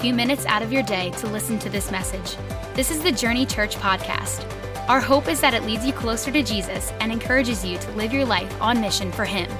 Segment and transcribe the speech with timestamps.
[0.00, 2.34] few minutes out of your day to listen to this message.
[2.74, 4.46] This is the Journey Church podcast.
[4.88, 8.10] Our hope is that it leads you closer to Jesus and encourages you to live
[8.10, 9.50] your life on mission for Him.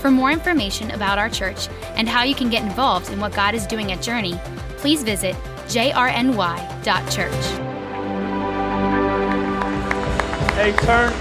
[0.00, 3.56] For more information about our church and how you can get involved in what God
[3.56, 4.38] is doing at Journey,
[4.76, 5.34] please visit
[5.66, 7.44] jrny.church.
[10.54, 11.12] Hey, turn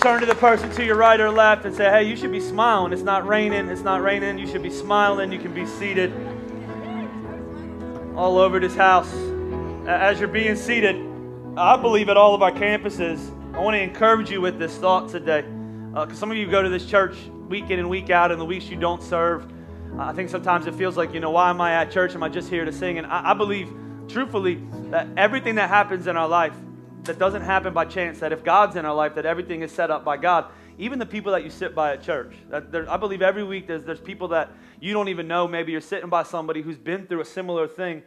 [0.00, 2.40] turn to the person to your right or left and say, "Hey, you should be
[2.40, 2.92] smiling.
[2.92, 3.68] It's not raining.
[3.68, 4.38] It's not raining.
[4.38, 5.30] You should be smiling.
[5.30, 6.12] You can be seated."
[8.18, 9.14] All over this house.
[9.86, 10.96] As you're being seated,
[11.56, 13.20] I believe at all of our campuses,
[13.54, 15.42] I want to encourage you with this thought today.
[15.42, 17.16] Because uh, some of you go to this church
[17.48, 19.46] week in and week out, and the weeks you don't serve,
[20.00, 22.16] I think sometimes it feels like, you know, why am I at church?
[22.16, 22.98] Am I just here to sing?
[22.98, 23.72] And I, I believe,
[24.08, 26.56] truthfully, that everything that happens in our life
[27.04, 29.92] that doesn't happen by chance, that if God's in our life, that everything is set
[29.92, 30.46] up by God.
[30.78, 32.34] Even the people that you sit by at church.
[32.48, 35.48] There, I believe every week there's, there's people that you don't even know.
[35.48, 38.02] Maybe you're sitting by somebody who's been through a similar thing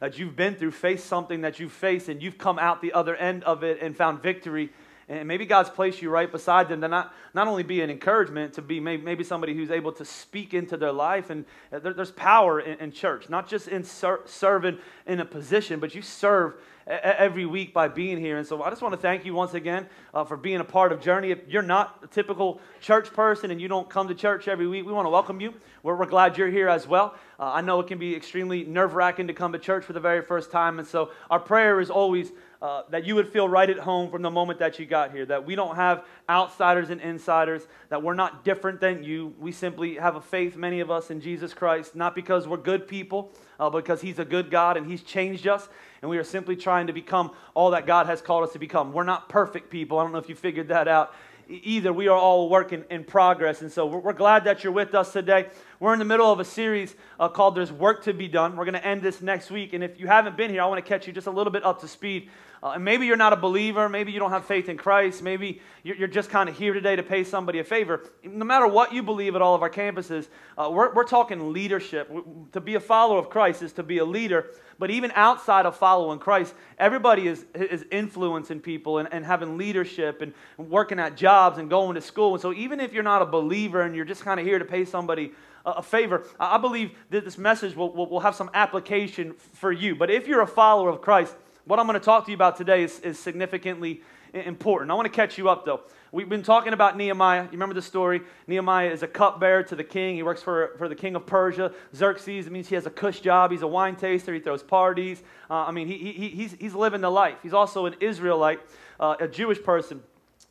[0.00, 3.14] that you've been through, faced something that you've faced, and you've come out the other
[3.14, 4.70] end of it and found victory
[5.08, 8.54] and maybe God's placed you right beside them to not, not only be an encouragement,
[8.54, 11.30] to be maybe, somebody who's able to speak into their life.
[11.30, 15.24] And uh, there, there's power in, in, church, not just in ser- serving in a
[15.24, 16.54] position, but you serve
[16.86, 18.38] every week by being here.
[18.38, 20.92] And so I just want to thank you once again uh, for being a part
[20.92, 21.30] of Journey.
[21.30, 24.84] If you're not a typical church person and you don't come to church every week,
[24.84, 25.54] we want to welcome you.
[25.82, 27.14] We're, we're glad you're here as well.
[27.38, 30.00] Uh, I know it can be extremely nerve wracking to come to church for the
[30.00, 30.78] very first time.
[30.78, 32.32] And so our prayer is always
[32.64, 35.26] uh, that you would feel right at home from the moment that you got here.
[35.26, 39.34] That we don't have outsiders and insiders, that we're not different than you.
[39.38, 42.88] We simply have a faith, many of us, in Jesus Christ, not because we're good
[42.88, 45.68] people, uh, because He's a good God and He's changed us.
[46.00, 48.94] And we are simply trying to become all that God has called us to become.
[48.94, 49.98] We're not perfect people.
[49.98, 51.14] I don't know if you figured that out
[51.48, 51.92] either.
[51.92, 53.60] We are all working in progress.
[53.60, 55.48] And so we're, glad that you're with us today.
[55.80, 58.56] We're in the middle of a series uh, called There's Work to Be Done.
[58.56, 59.74] We're going to end this next week.
[59.74, 61.62] And if you haven't been here, I want to catch you just a little bit
[61.62, 62.30] up to speed
[62.64, 63.90] uh, and maybe you're not a believer.
[63.90, 65.22] Maybe you don't have faith in Christ.
[65.22, 68.10] Maybe you're, you're just kind of here today to pay somebody a favor.
[68.24, 72.10] No matter what you believe at all of our campuses, uh, we're, we're talking leadership.
[72.52, 74.46] To be a follower of Christ is to be a leader.
[74.78, 80.22] But even outside of following Christ, everybody is, is influencing people and, and having leadership
[80.22, 82.32] and working at jobs and going to school.
[82.32, 84.64] And so even if you're not a believer and you're just kind of here to
[84.64, 85.32] pay somebody
[85.66, 86.26] a favor.
[86.38, 89.96] I believe that this message will, will, will, have some application for you.
[89.96, 91.34] But if you're a follower of Christ,
[91.66, 94.02] what I'm going to talk to you about today is, is significantly
[94.32, 94.90] important.
[94.90, 95.80] I want to catch you up, though.
[96.12, 97.44] We've been talking about Nehemiah.
[97.44, 98.20] You remember the story?
[98.46, 100.16] Nehemiah is a cupbearer to the king.
[100.16, 101.72] He works for, for the king of Persia.
[101.94, 103.50] Xerxes, it means he has a cush job.
[103.50, 104.34] He's a wine taster.
[104.34, 105.22] He throws parties.
[105.50, 107.38] Uh, I mean, he, he, he's, he's living the life.
[107.42, 108.60] He's also an Israelite,
[109.00, 110.02] uh, a Jewish person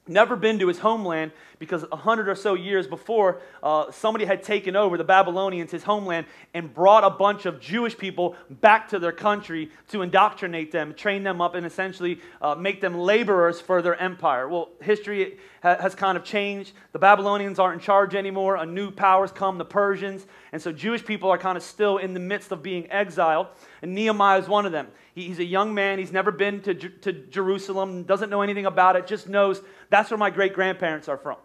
[0.08, 1.32] never been to his homeland
[1.64, 5.84] because a hundred or so years before, uh, somebody had taken over the Babylonians, his
[5.84, 10.94] homeland, and brought a bunch of Jewish people back to their country to indoctrinate them,
[10.94, 14.48] train them up, and essentially uh, make them laborers for their empire.
[14.48, 16.74] Well, history ha- has kind of changed.
[16.92, 18.58] The Babylonians aren't in charge anymore.
[18.58, 20.28] A new powers come, the Persians.
[20.52, 23.48] And so Jewish people are kind of still in the midst of being exiled.
[23.82, 24.88] And Nehemiah is one of them.
[25.16, 26.00] He, he's a young man.
[26.00, 30.18] He's never been to, to Jerusalem, doesn't know anything about it, just knows that's where
[30.18, 31.38] my great grandparents are from.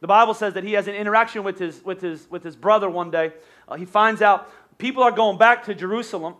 [0.00, 2.88] The Bible says that he has an interaction with his, with his, with his brother
[2.88, 3.32] one day.
[3.68, 6.34] Uh, he finds out people are going back to Jerusalem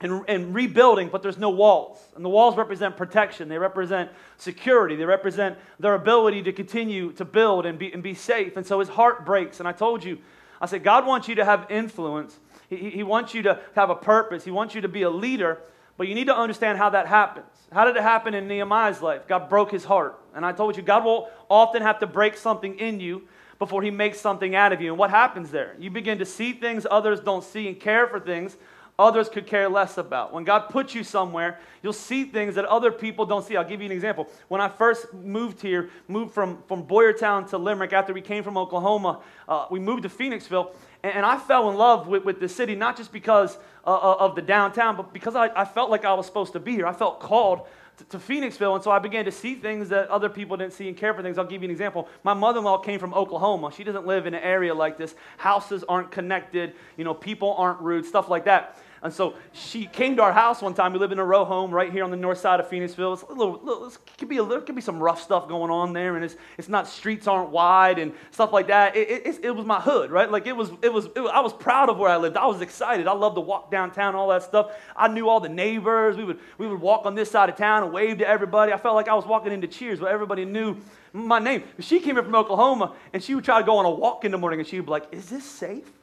[0.00, 2.00] and, and rebuilding, but there's no walls.
[2.14, 7.24] And the walls represent protection, they represent security, they represent their ability to continue to
[7.24, 8.56] build and be, and be safe.
[8.56, 9.60] And so his heart breaks.
[9.60, 10.18] And I told you,
[10.60, 12.38] I said, God wants you to have influence,
[12.68, 15.58] he, he wants you to have a purpose, He wants you to be a leader.
[15.98, 17.46] But you need to understand how that happens.
[17.72, 19.26] How did it happen in Nehemiah's life?
[19.28, 20.18] God broke his heart.
[20.34, 23.28] And I told you, God will often have to break something in you
[23.58, 24.90] before he makes something out of you.
[24.92, 25.74] And what happens there?
[25.78, 28.56] You begin to see things others don't see and care for things
[28.98, 30.32] others could care less about.
[30.32, 33.56] When God puts you somewhere, you'll see things that other people don't see.
[33.56, 34.26] I'll give you an example.
[34.48, 38.58] When I first moved here, moved from, from Boyertown to Limerick after we came from
[38.58, 40.72] Oklahoma, uh, we moved to Phoenixville,
[41.02, 43.56] and, I fell in love with, with the city, not just because
[43.86, 46.60] uh, uh of the downtown, but because I, I felt like I was supposed to
[46.60, 46.86] be here.
[46.86, 47.66] I felt called
[48.10, 50.96] to Phoenixville, and so I began to see things that other people didn't see and
[50.96, 51.36] care for things.
[51.36, 52.08] I'll give you an example.
[52.22, 53.72] My mother-in-law came from Oklahoma.
[53.72, 55.14] She doesn't live in an area like this.
[55.36, 56.74] Houses aren't connected.
[56.96, 58.78] You know, people aren't rude, stuff like that.
[59.02, 60.92] And so she came to our house one time.
[60.92, 63.14] We live in a row home right here on the north side of Phoenixville.
[63.14, 65.70] It's a little, little it could be a little, could be some rough stuff going
[65.70, 68.96] on there, and it's, it's not streets aren't wide and stuff like that.
[68.96, 70.30] It, it, it was my hood, right?
[70.30, 72.36] Like it was, it was, it I was proud of where I lived.
[72.36, 73.06] I was excited.
[73.06, 74.72] I loved to walk downtown, all that stuff.
[74.96, 76.16] I knew all the neighbors.
[76.16, 78.72] We would, we would walk on this side of town and wave to everybody.
[78.72, 80.76] I felt like I was walking into Cheers, where everybody knew
[81.12, 81.62] my name.
[81.78, 84.32] She came in from Oklahoma, and she would try to go on a walk in
[84.32, 85.97] the morning, and she would be like, "Is this safe?"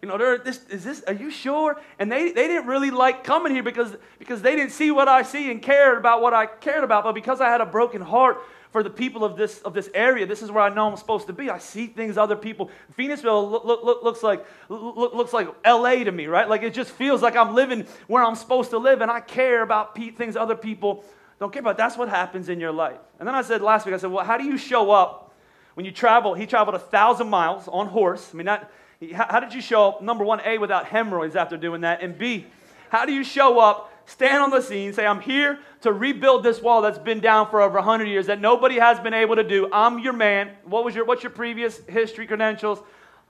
[0.00, 1.80] You know, they're, this, is this, are you sure?
[1.98, 5.22] And they, they didn't really like coming here because, because they didn't see what I
[5.22, 7.04] see and cared about what I cared about.
[7.04, 8.38] But because I had a broken heart
[8.70, 11.26] for the people of this, of this area, this is where I know I'm supposed
[11.26, 11.50] to be.
[11.50, 12.70] I see things other people.
[12.96, 16.48] Phoenixville look, look, look, looks, like, look, looks like LA to me, right?
[16.48, 19.62] Like it just feels like I'm living where I'm supposed to live and I care
[19.62, 21.04] about pe- things other people
[21.40, 21.76] don't care about.
[21.76, 22.98] That's what happens in your life.
[23.18, 25.32] And then I said last week, I said, well, how do you show up
[25.74, 26.34] when you travel?
[26.34, 28.30] He traveled a thousand miles on horse.
[28.32, 28.70] I mean, that
[29.14, 32.02] how did you show up, number one, A, without hemorrhoids after doing that?
[32.02, 32.46] And B,
[32.90, 36.60] how do you show up, stand on the scene, say, I'm here to rebuild this
[36.60, 39.68] wall that's been down for over 100 years that nobody has been able to do?
[39.72, 40.50] I'm your man.
[40.64, 42.80] What was your, what's your previous history credentials?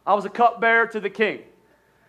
[0.06, 1.40] I was a cupbearer to the king.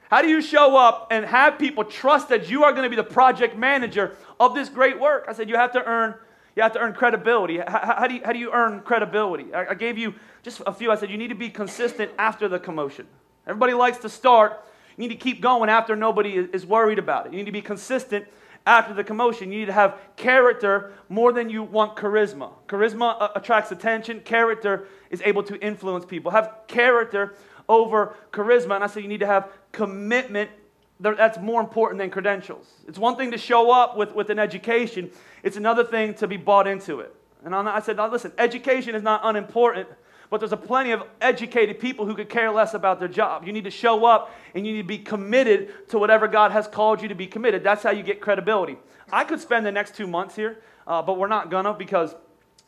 [0.09, 2.95] How do you show up and have people trust that you are going to be
[2.95, 5.25] the project manager of this great work?
[5.27, 6.15] I said, you have to earn
[6.55, 7.59] you have to earn credibility.
[7.59, 9.53] How, how, do, you, how do you earn credibility?
[9.53, 10.91] I, I, gave you just a few.
[10.91, 13.07] I said, you need to be consistent after the commotion.
[13.49, 14.63] Everybody likes to start.
[14.95, 17.31] You need to keep going after nobody is worried about it.
[17.33, 18.27] You need to be consistent
[18.67, 19.51] after the commotion.
[19.51, 22.51] You need to have character more than you want charisma.
[22.67, 26.29] Charisma uh, attracts attention, character is able to influence people.
[26.29, 27.33] Have character
[27.67, 28.75] over charisma.
[28.75, 30.51] And I say you need to have commitment.
[30.99, 32.67] That's more important than credentials.
[32.87, 35.09] It's one thing to show up with, with an education,
[35.41, 37.15] it's another thing to be bought into it.
[37.43, 39.87] And I said, listen, education is not unimportant
[40.29, 43.45] but there's a plenty of educated people who could care less about their job.
[43.45, 46.67] You need to show up and you need to be committed to whatever God has
[46.67, 47.63] called you to be committed.
[47.63, 48.77] That's how you get credibility.
[49.11, 52.13] I could spend the next two months here, uh, but we're not gonna because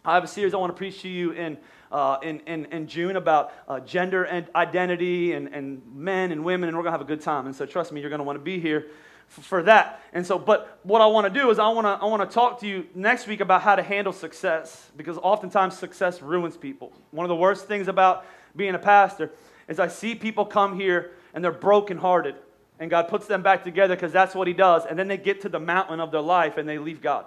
[0.03, 1.57] I have a series I want to preach to you in.
[1.91, 6.69] Uh, in, in, in, June about uh, gender and identity and, and men and women,
[6.69, 7.47] and we're going to have a good time.
[7.47, 8.87] And so, trust me, you're going to want to be here
[9.31, 10.01] for that.
[10.11, 12.33] And so, but what I want to do is I want to I want to
[12.33, 16.91] talk to you next week about how to handle success because oftentimes success ruins people.
[17.11, 18.25] One of the worst things about
[18.55, 19.31] being a pastor
[19.69, 22.35] is I see people come here and they're brokenhearted
[22.79, 25.41] and God puts them back together because that's what he does and then they get
[25.41, 27.25] to the mountain of their life and they leave God.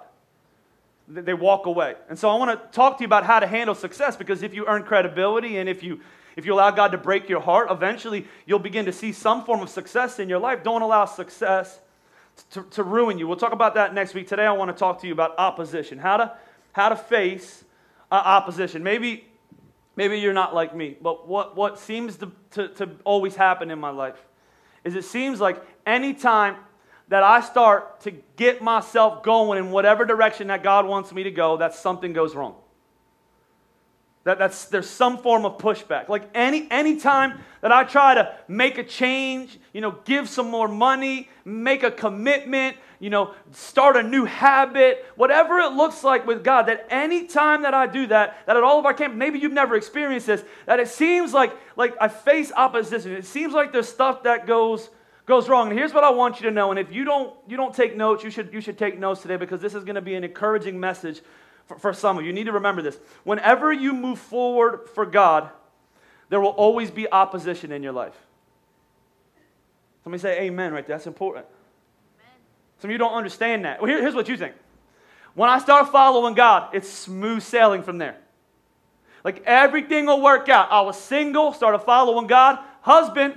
[1.07, 1.95] They walk away.
[2.07, 4.53] And so I want to talk to you about how to handle success because if
[4.53, 6.01] you earn credibility and if you
[6.35, 9.61] if you allow God to break your heart, eventually you'll begin to see some form
[9.61, 10.63] of success in your life.
[10.63, 11.79] Don't allow success
[12.51, 13.27] to, to ruin you.
[13.27, 14.27] We'll talk about that next week.
[14.27, 16.37] Today, I want to talk to you about opposition, how to,
[16.73, 17.63] how to face
[18.11, 18.83] uh, opposition.
[18.83, 19.25] Maybe,
[19.95, 23.79] maybe you're not like me, but what, what seems to, to, to always happen in
[23.79, 24.19] my life
[24.83, 26.57] is it seems like anytime
[27.07, 31.31] that I start to get myself going in whatever direction that God wants me to
[31.31, 32.55] go, that something goes wrong.
[34.25, 36.09] That, that's, there's some form of pushback.
[36.09, 40.67] Like any anytime that I try to make a change, you know, give some more
[40.67, 46.43] money, make a commitment, you know, start a new habit, whatever it looks like with
[46.43, 49.37] God, that any time that I do that, that at all of our camp, maybe
[49.37, 53.11] you've never experienced this, that it seems like like I face opposition.
[53.11, 54.89] It seems like there's stuff that goes
[55.27, 55.69] goes wrong.
[55.69, 56.71] And here's what I want you to know.
[56.71, 59.37] And if you don't you don't take notes, you should you should take notes today
[59.37, 61.21] because this is going to be an encouraging message
[61.65, 62.27] for, for some of you.
[62.27, 62.97] You need to remember this.
[63.23, 65.49] Whenever you move forward for God,
[66.29, 68.15] there will always be opposition in your life.
[70.03, 70.97] Somebody say amen right there.
[70.97, 71.45] That's important.
[72.19, 72.33] Amen.
[72.79, 73.81] Some of you don't understand that.
[73.81, 74.53] Well, here, here's what you think.
[75.33, 78.17] When I start following God, it's smooth sailing from there.
[79.23, 80.71] Like everything will work out.
[80.71, 82.59] I was single, started following God.
[82.81, 83.33] Husband,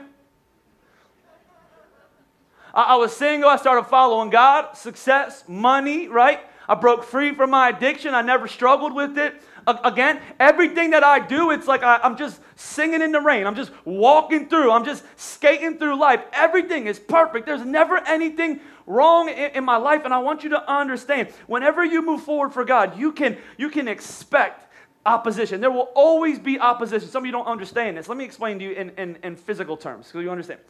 [2.74, 4.76] I, I was single, I started following God.
[4.76, 6.40] Success, money, right?
[6.68, 8.14] I broke free from my addiction.
[8.14, 9.40] I never struggled with it.
[9.66, 13.46] Again, everything that I do, it's like I, am just singing in the rain.
[13.46, 14.70] I'm just walking through.
[14.70, 16.20] I'm just skating through life.
[16.32, 17.46] Everything is perfect.
[17.46, 20.02] There's never anything wrong in, in my life.
[20.04, 23.70] And I want you to understand whenever you move forward for God, you can, you
[23.70, 24.72] can expect
[25.06, 25.60] opposition.
[25.60, 27.08] There will always be opposition.
[27.08, 28.08] Some of you don't understand this.
[28.08, 30.60] Let me explain to you in, in, in physical terms so you understand.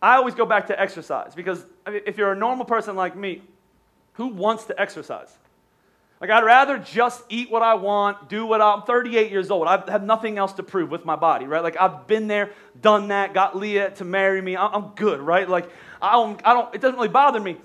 [0.00, 3.42] I always go back to exercise because if you're a normal person like me,
[4.18, 5.32] who wants to exercise?
[6.20, 9.68] Like, I'd rather just eat what I want, do what I'm 38 years old.
[9.68, 11.62] I have nothing else to prove with my body, right?
[11.62, 12.50] Like, I've been there,
[12.82, 14.56] done that, got Leah to marry me.
[14.56, 15.48] I'm good, right?
[15.48, 15.70] Like,
[16.02, 17.58] I don't, I don't, it doesn't really bother me.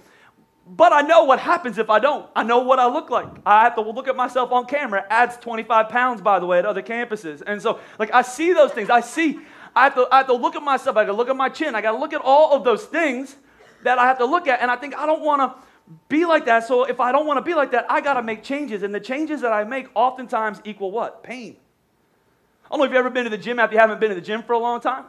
[0.68, 2.30] But I know what happens if I don't.
[2.36, 3.28] I know what I look like.
[3.48, 5.04] I have to look at myself on camera.
[5.10, 7.42] Adds 25 pounds, by the way, at other campuses.
[7.46, 8.92] And so, like, I see those things.
[8.92, 9.40] I see,
[9.76, 10.98] I have to, I have to look at myself.
[10.98, 11.74] I got to look at my chin.
[11.74, 13.36] I got to look at all of those things
[13.82, 14.62] that I have to look at.
[14.62, 15.73] And I think I don't want to
[16.10, 16.68] be like that.
[16.68, 18.84] So if I don't want to be like that, I got to make changes.
[18.84, 21.24] And the changes that I make oftentimes equal what?
[21.24, 21.58] Pain.
[22.66, 24.16] I don't know if you've ever been to the gym after you haven't been to
[24.16, 25.06] the gym for a long time.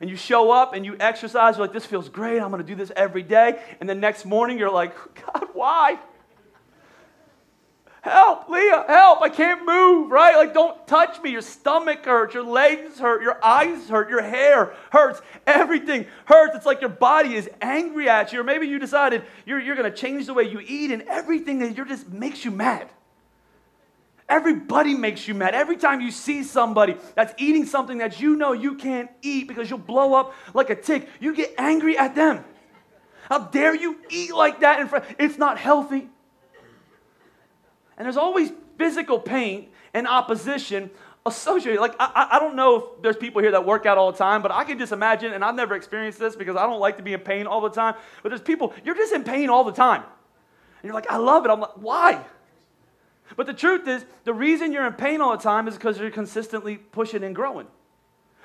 [0.00, 2.40] And you show up and you exercise, you're like, this feels great.
[2.40, 3.60] I'm going to do this every day.
[3.80, 4.94] And the next morning, you're like,
[5.26, 5.98] God, why?
[8.02, 10.36] Help, Leah, help, I can't move, right?
[10.36, 11.30] Like, don't touch me.
[11.30, 16.54] Your stomach hurts, your legs hurt, your eyes hurt, your hair hurts, everything hurts.
[16.54, 19.90] It's like your body is angry at you, or maybe you decided you're, you're going
[19.90, 22.88] to change the way you eat, and everything that you're just makes you mad.
[24.28, 25.54] Everybody makes you mad.
[25.54, 29.70] Every time you see somebody that's eating something that you know you can't eat because
[29.70, 32.44] you'll blow up like a tick, you get angry at them.
[33.28, 35.04] How dare you eat like that in front?
[35.18, 36.10] It's not healthy.
[37.98, 40.90] And there's always physical pain and opposition
[41.26, 41.80] associated.
[41.80, 44.40] Like, I, I don't know if there's people here that work out all the time,
[44.40, 47.02] but I can just imagine, and I've never experienced this because I don't like to
[47.02, 49.72] be in pain all the time, but there's people, you're just in pain all the
[49.72, 50.02] time.
[50.02, 51.50] And you're like, I love it.
[51.50, 52.24] I'm like, why?
[53.36, 56.10] But the truth is, the reason you're in pain all the time is because you're
[56.10, 57.66] consistently pushing and growing.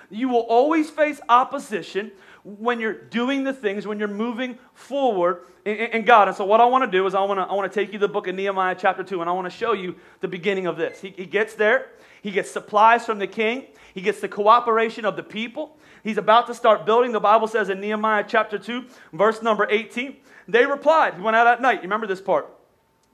[0.10, 2.12] You will always face opposition
[2.44, 6.28] when you're doing the things, when you're moving forward in, in God.
[6.28, 7.94] And so, what I want to do is, I want to I want to take
[7.94, 10.28] you to the book of Nehemiah, chapter 2, and I want to show you the
[10.28, 11.00] beginning of this.
[11.02, 11.88] He, he gets there,
[12.22, 15.78] he gets supplies from the king, he gets the cooperation of the people.
[16.04, 17.14] He's about to start building.
[17.14, 20.18] The Bible says in Nehemiah chapter 2, verse number 18,
[20.50, 21.14] they replied.
[21.14, 21.76] He went out at night.
[21.76, 22.50] You remember this part?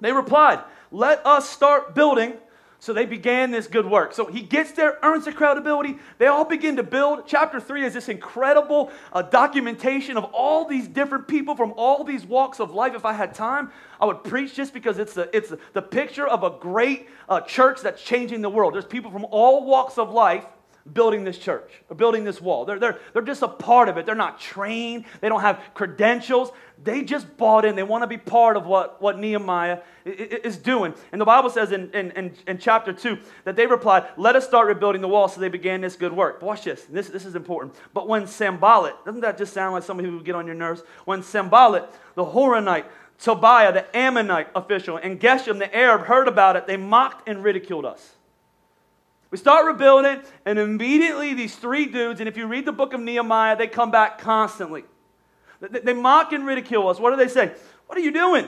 [0.01, 0.59] They replied,
[0.91, 2.33] Let us start building
[2.81, 4.13] so they began this good work.
[4.13, 5.98] So he gets there, earns the credibility.
[6.17, 7.27] They all begin to build.
[7.27, 12.25] Chapter 3 is this incredible uh, documentation of all these different people from all these
[12.25, 12.95] walks of life.
[12.95, 16.43] If I had time, I would preach just because it's, the it's the picture of
[16.43, 18.74] a great uh, church that's changing the world.
[18.74, 20.45] There's people from all walks of life
[20.93, 22.65] building this church or building this wall.
[22.65, 24.05] They're, they're, they're just a part of it.
[24.05, 26.51] They're not trained, they don't have credentials.
[26.81, 27.75] They just bought in.
[27.75, 30.93] They want to be part of what, what Nehemiah is doing.
[31.12, 34.67] And the Bible says in, in, in, chapter 2 that they replied, Let us start
[34.67, 35.27] rebuilding the wall.
[35.27, 36.41] So they began this good work.
[36.41, 36.83] Watch this.
[36.86, 37.75] This, this is important.
[37.93, 40.81] But when Sanballat, doesn't that just sound like somebody who would get on your nerves?
[41.03, 42.86] When Sanballat, the Horonite,
[43.19, 47.86] Tobiah, the Ammonite official, and Geshem, the Arab, heard about it, they mocked and ridiculed
[47.86, 48.15] us.
[49.31, 53.01] We start rebuilding, and immediately these three dudes, and if you read the book of
[53.01, 54.86] Nehemiah, they come back constantly.
[55.61, 56.99] They, mock and ridicule us.
[56.99, 57.53] What do they say?
[57.87, 58.47] What are you doing?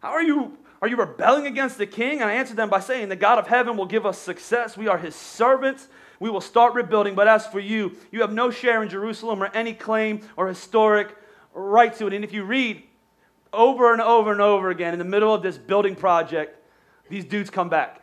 [0.00, 0.58] How are you?
[0.80, 2.20] Are you rebelling against the king?
[2.20, 4.76] And I answered them by saying, The God of heaven will give us success.
[4.76, 5.88] We are his servants.
[6.20, 7.14] We will start rebuilding.
[7.14, 11.16] But as for you, you have no share in Jerusalem or any claim or historic
[11.54, 12.12] right to it.
[12.12, 12.82] And if you read
[13.52, 16.58] over and over and over again in the middle of this building project,
[17.08, 18.02] these dudes come back.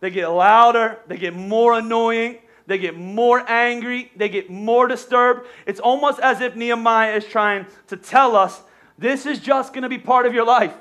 [0.00, 5.46] They get louder, they get more annoying, they get more angry, they get more disturbed.
[5.66, 8.60] It's almost as if Nehemiah is trying to tell us
[8.98, 10.74] this is just going to be part of your life.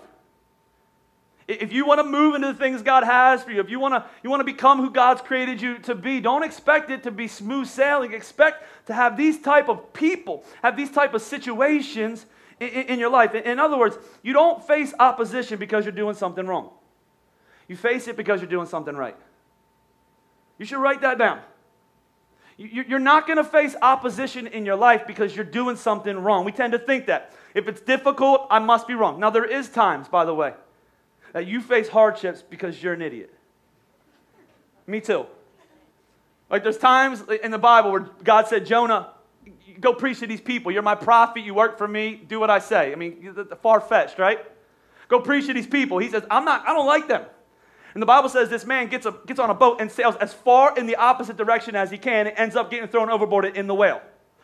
[1.48, 3.94] If you want to move into the things God has for you, if you want
[3.94, 7.12] to, you want to become who God's created you to be, don't expect it to
[7.12, 8.14] be smooth sailing.
[8.14, 12.26] Expect to have these type of people, have these type of situations
[12.60, 13.36] in, in your life.
[13.36, 16.72] In other words, you don't face opposition because you're doing something wrong.
[17.68, 19.16] You face it because you're doing something right.
[20.58, 21.42] You should write that down.
[22.58, 26.46] You're not going to face opposition in your life because you're doing something wrong.
[26.46, 27.34] We tend to think that.
[27.54, 29.20] If it's difficult, I must be wrong.
[29.20, 30.54] Now, there is times, by the way,
[31.34, 33.34] that you face hardships because you're an idiot.
[34.88, 35.26] Me too.
[36.50, 39.10] Like there's times in the Bible where God said, Jonah,
[39.80, 40.72] go preach to these people.
[40.72, 41.42] You're my prophet.
[41.42, 42.16] You work for me.
[42.16, 42.92] Do what I say.
[42.92, 44.40] I mean, far fetched, right?
[45.08, 45.98] Go preach to these people.
[45.98, 47.26] He says, I'm not, I don't like them.
[47.96, 50.34] And the Bible says this man gets, a, gets on a boat and sails as
[50.34, 53.68] far in the opposite direction as he can and ends up getting thrown overboard in
[53.68, 54.02] the whale.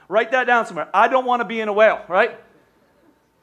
[0.08, 0.89] Write that down somewhere.
[0.93, 2.39] I don't want to be in a whale, right?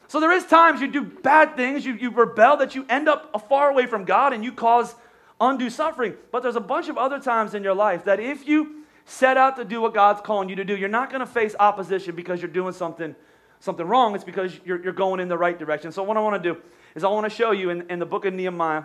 [0.09, 3.49] So there is times you do bad things, you, you rebel, that you end up
[3.51, 4.95] far away from God and you cause
[5.39, 6.15] undue suffering.
[6.33, 9.57] But there's a bunch of other times in your life that if you set out
[9.57, 12.41] to do what God's calling you to do, you're not going to face opposition because
[12.41, 13.15] you're doing something,
[13.61, 14.15] something wrong.
[14.15, 15.93] It's because you're, you're going in the right direction.
[15.93, 16.61] So what I want to do
[16.95, 18.85] is I want to show you in, in the book of Nehemiah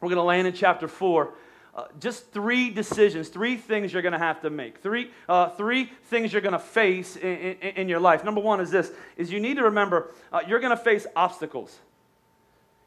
[0.00, 1.32] we're going to land in chapter 4.
[1.76, 5.90] Uh, just three decisions, three things you're going to have to make, three, uh, three
[6.04, 8.24] things you're going to face in, in, in, your life.
[8.24, 11.78] Number one is this: is you need to remember uh, you're going to face obstacles.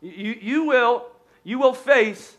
[0.01, 1.05] You, you will
[1.43, 2.35] you will face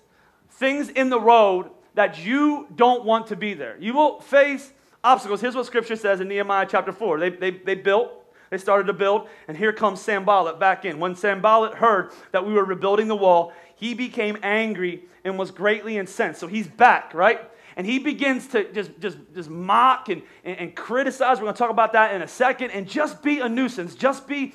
[0.51, 3.77] things in the road that you don't want to be there.
[3.79, 4.73] You will face
[5.05, 5.41] obstacles.
[5.41, 7.21] Here's what Scripture says in Nehemiah chapter four.
[7.21, 8.11] They they, they built.
[8.51, 10.99] They started to build, and here comes Sanballat back in.
[10.99, 15.97] When Sanballat heard that we were rebuilding the wall, he became angry and was greatly
[15.97, 16.39] incensed.
[16.39, 17.41] So he's back, right?
[17.77, 21.39] And he begins to just, just, just mock and, and, and criticize.
[21.39, 22.73] We're going to talk about that in a second.
[22.73, 23.95] And just be a nuisance.
[23.95, 24.55] Just be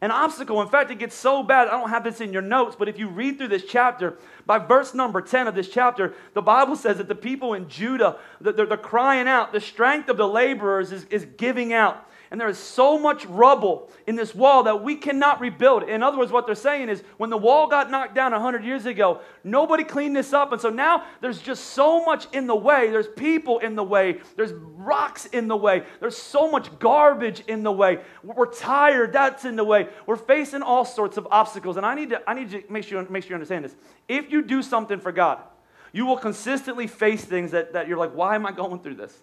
[0.00, 1.68] An obstacle, in fact, it gets so bad.
[1.68, 4.58] I don't have this in your notes, but if you read through this chapter, by
[4.58, 8.66] verse number 10 of this chapter, the Bible says that the people in Judah, they're,
[8.66, 9.52] they're crying out.
[9.52, 13.88] The strength of the laborers is, is giving out and there is so much rubble
[14.08, 15.84] in this wall that we cannot rebuild.
[15.84, 18.86] In other words, what they're saying is when the wall got knocked down 100 years
[18.86, 20.50] ago, nobody cleaned this up.
[20.50, 22.90] And so now there's just so much in the way.
[22.90, 27.62] There's people in the way, there's rocks in the way, there's so much garbage in
[27.62, 28.00] the way.
[28.24, 29.86] We're tired, that's in the way.
[30.04, 31.76] We're facing all sorts of obstacles.
[31.76, 33.76] And I need to, I need to make, sure, make sure you understand this.
[34.08, 35.38] If you do something for God,
[35.92, 39.22] you will consistently face things that, that you're like, why am I going through this?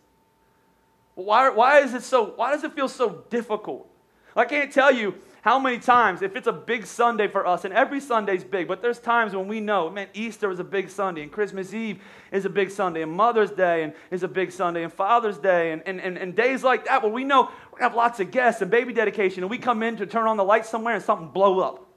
[1.15, 3.87] Why, why is it so, why does it feel so difficult?
[4.35, 7.73] I can't tell you how many times, if it's a big Sunday for us, and
[7.73, 11.23] every Sunday's big, but there's times when we know, man, Easter is a big Sunday,
[11.23, 11.99] and Christmas Eve
[12.31, 15.71] is a big Sunday, and Mother's Day and, is a big Sunday, and Father's Day,
[15.71, 18.61] and, and, and, and days like that where we know to have lots of guests
[18.61, 21.29] and baby dedication, and we come in to turn on the light somewhere and something
[21.29, 21.87] blow up.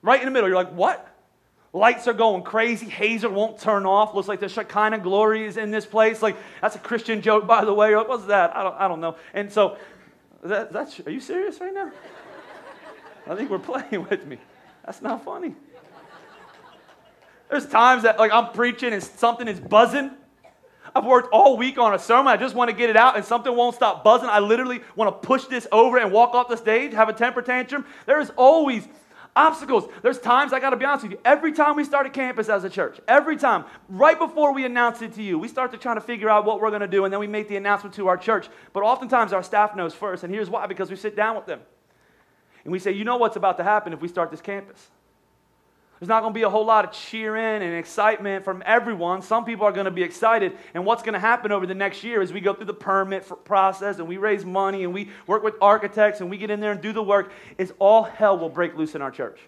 [0.00, 0.48] Right in the middle.
[0.48, 1.11] You're like, what?
[1.74, 2.86] Lights are going crazy.
[2.86, 4.14] Hazer won't turn off.
[4.14, 6.20] Looks like the Shekinah glory is in this place.
[6.20, 7.94] Like, that's a Christian joke, by the way.
[7.94, 8.54] What was that?
[8.54, 9.16] I don't, I don't know.
[9.32, 9.78] And so,
[10.42, 11.90] that, that's, are you serious right now?
[13.26, 14.36] I think we're playing with me.
[14.84, 15.54] That's not funny.
[17.48, 20.10] There's times that, like, I'm preaching and something is buzzing.
[20.94, 22.26] I've worked all week on a sermon.
[22.28, 24.28] I just want to get it out, and something won't stop buzzing.
[24.28, 27.40] I literally want to push this over and walk off the stage, have a temper
[27.40, 27.86] tantrum.
[28.04, 28.86] There is always
[29.34, 29.88] obstacles.
[30.02, 32.48] There's times, I got to be honest with you, every time we start a campus
[32.48, 35.78] as a church, every time, right before we announce it to you, we start to
[35.78, 37.94] try to figure out what we're going to do, and then we make the announcement
[37.96, 38.48] to our church.
[38.72, 41.60] But oftentimes, our staff knows first, and here's why because we sit down with them.
[42.64, 44.90] And we say, you know what's about to happen if we start this campus.
[46.02, 49.22] There's not going to be a whole lot of cheering and excitement from everyone.
[49.22, 50.58] Some people are going to be excited.
[50.74, 53.30] And what's going to happen over the next year is we go through the permit
[53.44, 56.72] process and we raise money and we work with architects and we get in there
[56.72, 59.38] and do the work, is all hell will break loose in our church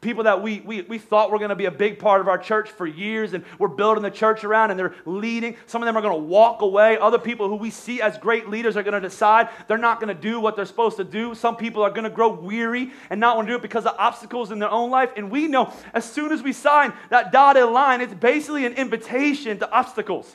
[0.00, 2.38] people that we, we, we thought were going to be a big part of our
[2.38, 5.56] church for years and we're building the church around and they're leading.
[5.66, 6.96] Some of them are going to walk away.
[6.96, 10.14] Other people who we see as great leaders are going to decide they're not going
[10.14, 11.34] to do what they're supposed to do.
[11.34, 13.94] Some people are going to grow weary and not want to do it because of
[13.98, 15.10] obstacles in their own life.
[15.16, 19.58] And we know as soon as we sign that dotted line, it's basically an invitation
[19.58, 20.34] to obstacles.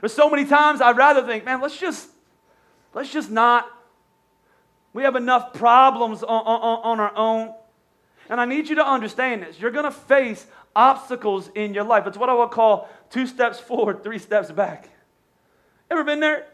[0.00, 2.08] There's so many times I'd rather think, man, let's just,
[2.94, 3.70] let's just not.
[4.92, 7.54] We have enough problems on, on, on our own.
[8.30, 9.58] And I need you to understand this.
[9.58, 12.06] You're going to face obstacles in your life.
[12.06, 14.88] It's what I would call two steps forward, three steps back.
[15.90, 16.46] Ever been there?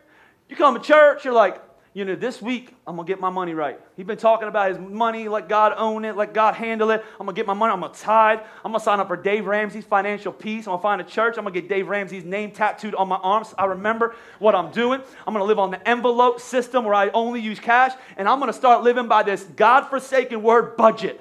[0.49, 3.55] You come to church, you're like, you know, this week I'm gonna get my money
[3.55, 3.81] right.
[3.97, 7.05] He's been talking about his money, let God own it, let God handle it.
[7.19, 8.41] I'm gonna get my money, I'm gonna tithe.
[8.65, 10.67] I'm gonna sign up for Dave Ramsey's financial peace.
[10.67, 13.55] I'm gonna find a church, I'm gonna get Dave Ramsey's name tattooed on my arms.
[13.57, 15.01] I remember what I'm doing.
[15.27, 18.53] I'm gonna live on the envelope system where I only use cash, and I'm gonna
[18.53, 21.21] start living by this God-forsaken word budget.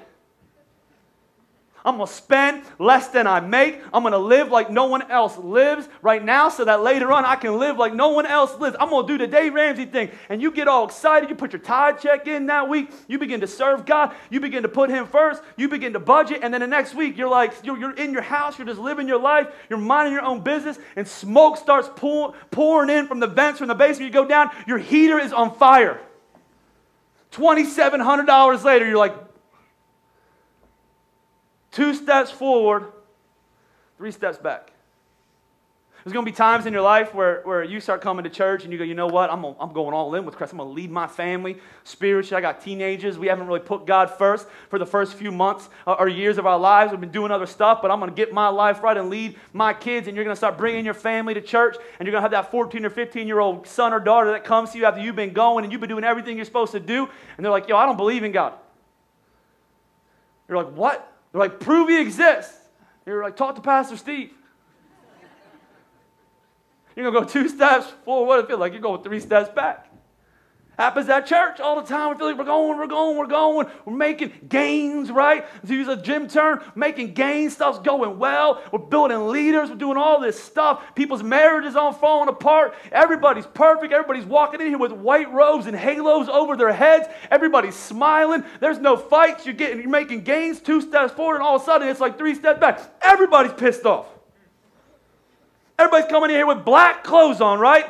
[1.84, 3.80] I'm going to spend less than I make.
[3.92, 7.24] I'm going to live like no one else lives right now so that later on
[7.24, 8.76] I can live like no one else lives.
[8.78, 10.10] I'm going to do the Dave Ramsey thing.
[10.28, 11.30] And you get all excited.
[11.30, 12.90] You put your tithe check in that week.
[13.08, 14.14] You begin to serve God.
[14.28, 15.42] You begin to put Him first.
[15.56, 16.40] You begin to budget.
[16.42, 18.58] And then the next week, you're like, you're, you're in your house.
[18.58, 19.48] You're just living your life.
[19.70, 20.78] You're minding your own business.
[20.96, 24.08] And smoke starts pour, pouring in from the vents from the basement.
[24.08, 24.50] You go down.
[24.66, 26.00] Your heater is on fire.
[27.32, 29.14] $2,700 later, you're like,
[31.70, 32.92] Two steps forward,
[33.96, 34.72] three steps back.
[36.02, 38.64] There's going to be times in your life where, where you start coming to church
[38.64, 39.30] and you go, you know what?
[39.30, 40.54] I'm, I'm going all in with Christ.
[40.54, 42.38] I'm going to lead my family spiritually.
[42.38, 43.18] I got teenagers.
[43.18, 46.46] We haven't really put God first for the first few months uh, or years of
[46.46, 46.90] our lives.
[46.90, 49.36] We've been doing other stuff, but I'm going to get my life right and lead
[49.52, 50.08] my kids.
[50.08, 51.76] And you're going to start bringing your family to church.
[51.98, 54.42] And you're going to have that 14 or 15 year old son or daughter that
[54.42, 56.80] comes to you after you've been going and you've been doing everything you're supposed to
[56.80, 57.10] do.
[57.36, 58.54] And they're like, yo, I don't believe in God.
[60.48, 61.06] You're like, what?
[61.32, 62.54] They're like, prove he exists.
[63.06, 64.32] You're like, talk to Pastor Steve.
[66.96, 68.26] You're going to go two steps forward.
[68.26, 68.72] What it feel like?
[68.72, 69.89] You're going three steps back.
[70.80, 72.08] Happens at church all the time.
[72.08, 73.66] We feel like we're going, we're going, we're going.
[73.84, 75.44] We're making gains, right?
[75.66, 77.52] To use a gym term, making gains.
[77.52, 78.62] Stuff's going well.
[78.72, 79.68] We're building leaders.
[79.68, 80.82] We're doing all this stuff.
[80.94, 82.74] People's marriages aren't falling apart.
[82.92, 83.92] Everybody's perfect.
[83.92, 87.08] Everybody's walking in here with white robes and halos over their heads.
[87.30, 88.42] Everybody's smiling.
[88.60, 89.44] There's no fights.
[89.44, 90.60] You're getting, you're making gains.
[90.60, 92.80] Two steps forward, and all of a sudden it's like three steps back.
[93.02, 94.06] Everybody's pissed off.
[95.78, 97.84] Everybody's coming in here with black clothes on, right?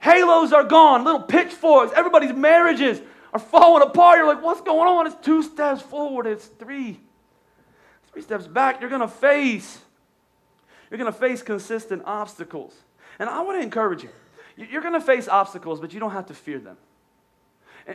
[0.00, 1.92] Halos are gone, little pitchforks.
[1.94, 3.00] Everybody's marriages
[3.32, 4.18] are falling apart.
[4.18, 5.06] You're like, what's going on?
[5.06, 7.00] It's two steps forward, it's three.
[8.12, 8.80] Three steps back.
[8.80, 9.78] You're going to face.
[10.90, 12.74] You're going to face consistent obstacles.
[13.18, 14.10] And I want to encourage you.
[14.56, 16.76] You're going to face obstacles, but you don't have to fear them.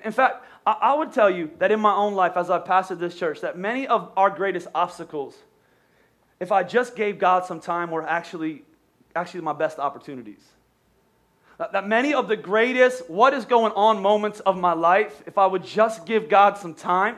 [0.04, 3.16] In fact, I would tell you that in my own life, as I've pastored this
[3.16, 5.36] church, that many of our greatest obstacles,
[6.40, 8.64] if I just gave God some time, were actually,
[9.16, 10.42] actually my best opportunities.
[11.58, 15.46] That many of the greatest, what is going on moments of my life, if I
[15.46, 17.18] would just give God some time,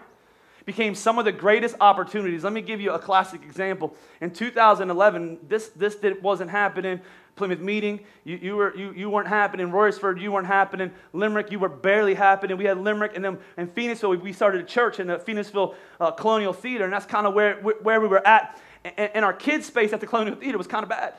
[0.66, 2.44] became some of the greatest opportunities.
[2.44, 3.96] Let me give you a classic example.
[4.20, 7.02] In 2011, this, this did, wasn't happening.
[7.36, 9.68] Plymouth Meeting, you, you, were, you, you weren't happening.
[9.70, 10.92] Royersford, you weren't happening.
[11.12, 12.58] Limerick, you were barely happening.
[12.58, 16.12] We had Limerick, and then in Phoenixville, we started a church in the Phoenixville uh,
[16.12, 18.60] Colonial Theater, and that's kind of where, where we were at.
[18.86, 21.16] And, and our kids' space at the Colonial Theater was kind of bad.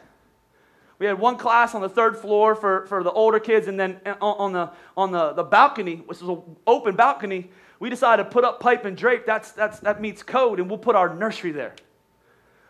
[0.98, 4.00] We had one class on the third floor for, for the older kids, and then
[4.20, 8.44] on the, on the, the balcony, which was an open balcony, we decided to put
[8.44, 9.26] up pipe and drape.
[9.26, 11.74] That's, that's, that meets code, and we'll put our nursery there.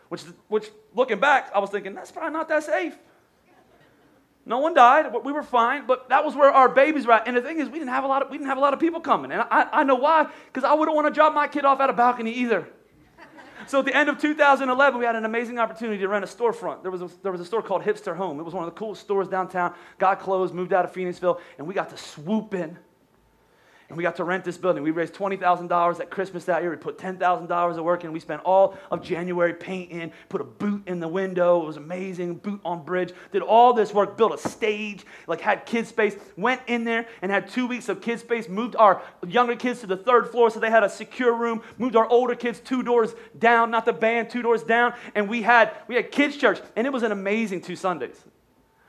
[0.09, 2.97] Which, which, looking back, I was thinking, that's probably not that safe.
[4.45, 5.12] No one died.
[5.25, 7.27] We were fine, but that was where our babies were at.
[7.27, 8.75] And the thing is, we didn't have a lot of, we didn't have a lot
[8.75, 9.33] of people coming.
[9.33, 11.91] And I, I know why, because I wouldn't want to drop my kid off at
[11.91, 12.69] a balcony either.
[13.66, 16.83] So at the end of 2011, we had an amazing opportunity to rent a storefront.
[16.83, 18.38] There was a, there was a store called Hipster Home.
[18.38, 19.74] It was one of the coolest stores downtown.
[19.98, 22.79] Got closed, moved out of Phoenixville, and we got to swoop in
[23.88, 24.83] and we got to rent this building.
[24.83, 26.70] We raised $20,000 at Christmas that year.
[26.70, 28.12] We put $10,000 of work in.
[28.12, 31.62] We spent all of January painting, put a boot in the window.
[31.62, 32.37] It was amazing.
[32.37, 33.12] Boot on bridge.
[33.31, 36.16] Did all this work, built a stage, like had kid space.
[36.37, 38.49] Went in there and had two weeks of kid space.
[38.49, 41.62] Moved our younger kids to the third floor so they had a secure room.
[41.79, 44.94] Moved our older kids two doors down, not the band, two doors down.
[45.14, 46.61] And we had, we had kids' church.
[46.75, 48.25] And it was an amazing two Sundays.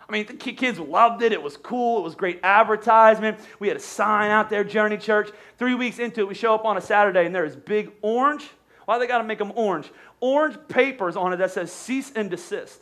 [0.10, 1.34] I mean, the kids loved it.
[1.34, 2.00] It was cool.
[2.00, 3.40] It was great advertisement.
[3.60, 5.30] We had a sign out there, Journey Church.
[5.58, 8.50] Three weeks into it, we show up on a Saturday, and there's big orange.
[8.86, 9.92] Why they got to make them orange?
[10.22, 12.82] Orange papers on it that says cease and desist.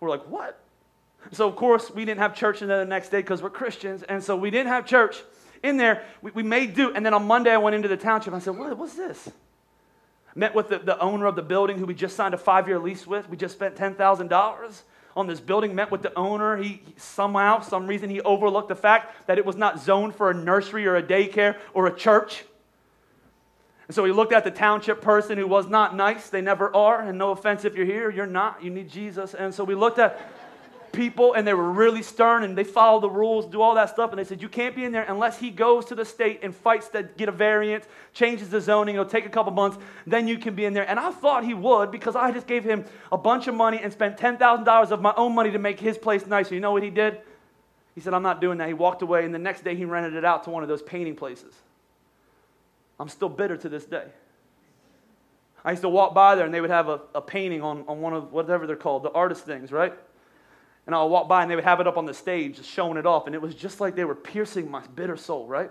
[0.00, 0.58] We're like, what?
[1.32, 4.02] So, of course, we didn't have church in there the next day because we're Christians.
[4.02, 5.22] And so we didn't have church
[5.62, 6.04] in there.
[6.22, 6.94] We, we made do.
[6.94, 8.32] And then on Monday, I went into the township.
[8.32, 9.28] I said, what, what's this?
[10.34, 12.78] Met with the, the owner of the building who we just signed a five year
[12.78, 13.28] lease with.
[13.28, 14.82] We just spent $10,000
[15.16, 16.56] on this building, met with the owner.
[16.56, 20.34] He somehow, some reason, he overlooked the fact that it was not zoned for a
[20.34, 22.44] nursery or a daycare or a church.
[23.88, 26.28] And so he looked at the township person who was not nice.
[26.28, 27.00] They never are.
[27.00, 28.62] And no offense if you're here, you're not.
[28.62, 29.32] You need Jesus.
[29.32, 30.20] And so we looked at
[30.96, 34.10] people and they were really stern and they followed the rules, do all that stuff.
[34.10, 36.54] And they said, You can't be in there unless he goes to the state and
[36.54, 40.38] fights to get a variant, changes the zoning, it'll take a couple months, then you
[40.38, 40.88] can be in there.
[40.88, 43.92] And I thought he would because I just gave him a bunch of money and
[43.92, 46.54] spent $10,000 of my own money to make his place nicer.
[46.54, 47.20] You know what he did?
[47.94, 48.68] He said, I'm not doing that.
[48.68, 50.82] He walked away and the next day he rented it out to one of those
[50.82, 51.54] painting places.
[52.98, 54.06] I'm still bitter to this day.
[55.64, 58.00] I used to walk by there and they would have a, a painting on, on
[58.00, 59.92] one of whatever they're called, the artist things, right?
[60.86, 62.96] And I'll walk by and they would have it up on the stage, just showing
[62.96, 63.26] it off.
[63.26, 65.70] And it was just like they were piercing my bitter soul, right?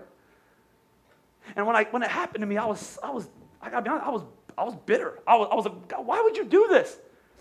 [1.56, 3.28] And when, I, when it happened to me, I was, I was,
[3.62, 4.22] I gotta be honest, I was,
[4.58, 5.18] I was bitter.
[5.26, 6.98] I was, I was like, God, why would you do this?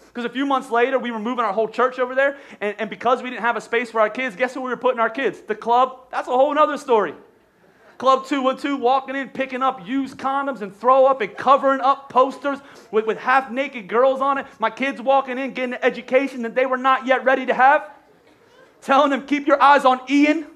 [0.08, 2.38] Because a few months later, we were moving our whole church over there.
[2.62, 4.78] And, and because we didn't have a space for our kids, guess where we were
[4.78, 5.42] putting our kids?
[5.42, 6.10] The club.
[6.12, 7.14] That's a whole other story.
[7.98, 12.60] Club 212 walking in, picking up used condoms and throw up and covering up posters
[12.92, 14.46] with, with half naked girls on it.
[14.60, 17.90] My kids walking in, getting an education that they were not yet ready to have.
[18.82, 20.48] Telling them, keep your eyes on Ian.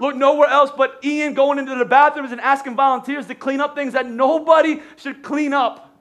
[0.00, 3.74] Look nowhere else but Ian going into the bathrooms and asking volunteers to clean up
[3.74, 5.94] things that nobody should clean up.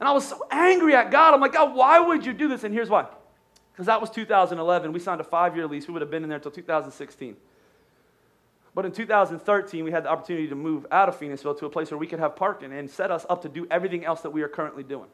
[0.00, 1.32] And I was so angry at God.
[1.32, 2.64] I'm like, God, why would you do this?
[2.64, 3.06] And here's why.
[3.72, 4.92] Because that was 2011.
[4.92, 5.86] We signed a five year lease.
[5.86, 7.36] We would have been in there until 2016.
[8.74, 11.90] But in 2013, we had the opportunity to move out of Phoenixville to a place
[11.90, 14.42] where we could have parking and set us up to do everything else that we
[14.42, 15.08] are currently doing.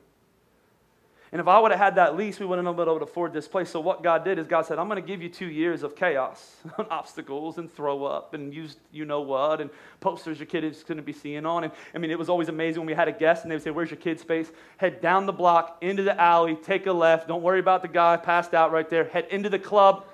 [1.31, 3.35] And if I would have had that lease, we wouldn't have been able to afford
[3.35, 3.69] this place.
[3.69, 5.95] So what God did is God said, I'm going to give you two years of
[5.95, 9.69] chaos, and obstacles, and throw up, and use you know what, and
[10.01, 11.65] posters your kids couldn't be seeing on.
[11.65, 13.63] And I mean, it was always amazing when we had a guest, and they would
[13.63, 17.29] say, "Where's your kid space?" Head down the block into the alley, take a left.
[17.29, 19.05] Don't worry about the guy passed out right there.
[19.05, 20.07] Head into the club,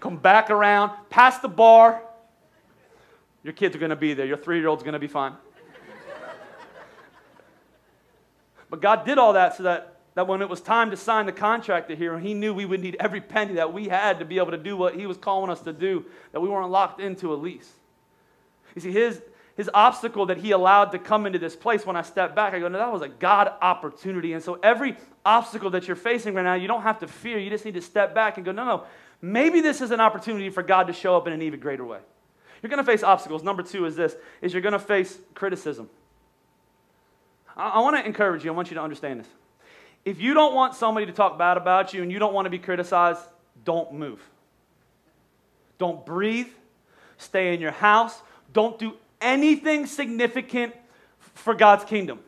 [0.00, 2.02] come back around, past the bar,
[3.46, 4.26] your kids are going to be there.
[4.26, 5.32] Your three year old's going to be fine.
[8.68, 11.32] but God did all that so that, that when it was time to sign the
[11.32, 14.50] contract here, He knew we would need every penny that we had to be able
[14.50, 17.36] to do what He was calling us to do, that we weren't locked into a
[17.36, 17.70] lease.
[18.74, 19.22] You see, His,
[19.56, 22.58] his obstacle that He allowed to come into this place, when I step back, I
[22.58, 24.32] go, no, that was a God opportunity.
[24.32, 27.38] And so every obstacle that you're facing right now, you don't have to fear.
[27.38, 28.84] You just need to step back and go, no, no,
[29.22, 32.00] maybe this is an opportunity for God to show up in an even greater way.
[32.66, 33.44] You're going to face obstacles.
[33.44, 35.88] Number two is this, is you're going to face criticism.
[37.56, 38.50] I, I want to encourage you.
[38.50, 39.28] I want you to understand this.
[40.04, 42.50] If you don't want somebody to talk bad about you and you don't want to
[42.50, 43.20] be criticized,
[43.64, 44.20] don't move.
[45.78, 46.48] Don't breathe.
[47.18, 48.20] stay in your house.
[48.52, 50.74] Don't do anything significant
[51.34, 52.18] for God's kingdom.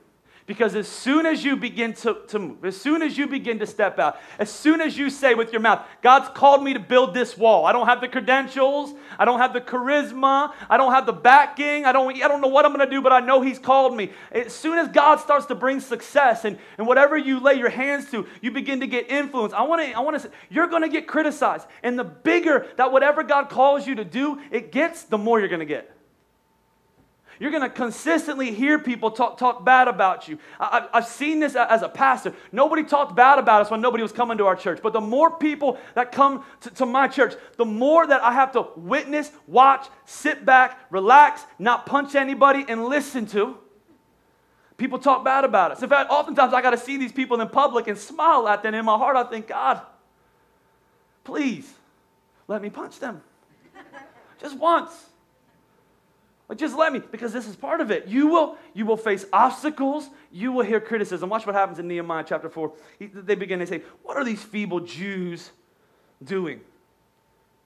[0.49, 3.67] Because as soon as you begin to, to move, as soon as you begin to
[3.67, 7.13] step out, as soon as you say with your mouth, God's called me to build
[7.13, 7.67] this wall.
[7.67, 11.85] I don't have the credentials, I don't have the charisma, I don't have the backing,
[11.85, 13.95] I don't, I don't know what I'm going to do, but I know He's called
[13.95, 14.11] me.
[14.33, 18.11] As soon as God starts to bring success and, and whatever you lay your hands
[18.13, 19.53] to, you begin to get influence.
[19.53, 21.67] I want to, I want to say, you're going to get criticized.
[21.83, 25.51] And the bigger that whatever God calls you to do, it gets, the more you're
[25.51, 25.98] going to get.
[27.41, 30.39] You're going to consistently hear people talk, talk bad about you.
[30.59, 32.35] I, have seen this as a pastor.
[32.51, 34.81] Nobody talked bad about us when nobody was coming to our church.
[34.83, 38.53] But the more people that come to, to my church, the more that I have
[38.53, 43.57] to witness, watch, sit back, relax, not punch anybody, and listen to.
[44.77, 45.83] People talk bad about us.
[45.83, 48.75] In fact, oftentimes I got to see these people in public and smile at them.
[48.75, 49.81] In my heart, I think, God,
[51.25, 51.73] please
[52.49, 53.21] let me punch them.
[54.41, 55.08] Just once.
[56.49, 58.07] Like, just let me, because this is part of it.
[58.07, 60.09] You will, you will face obstacles.
[60.33, 61.29] You will hear criticism.
[61.29, 62.73] Watch what happens in Nehemiah chapter 4.
[62.99, 65.51] He, they begin they say, What are these feeble Jews
[66.25, 66.61] doing?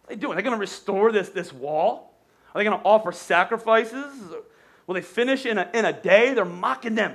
[0.02, 0.32] What are they doing?
[0.32, 2.12] Are they going to restore this, this wall?
[2.54, 4.12] Are they going to offer sacrifices?
[4.86, 6.34] Will they finish in a, in a day?
[6.34, 7.14] They're mocking them.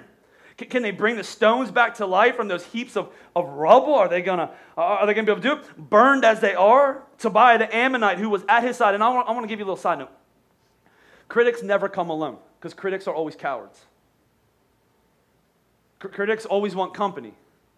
[0.57, 3.93] Can, can they bring the stones back to life from those heaps of, of rubble?
[3.93, 5.89] Are they going to are they going to be able to do it?
[5.89, 9.27] Burned as they are, Tobiah the Ammonite, who was at his side, and I want,
[9.27, 10.11] I want to give you a little side note.
[11.27, 13.79] Critics never come alone because critics are always cowards.
[16.01, 17.33] C- critics always want company.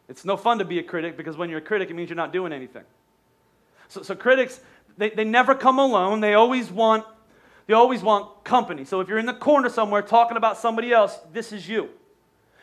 [0.08, 2.18] It's no fun to be a critic because when you're a critic, it means you're
[2.18, 2.84] not doing anything.
[3.88, 4.60] So, so critics,
[4.98, 6.20] they, they never come alone.
[6.20, 7.06] They always want
[7.68, 8.84] they always want company.
[8.84, 11.90] So if you're in the corner somewhere talking about somebody else, this is you.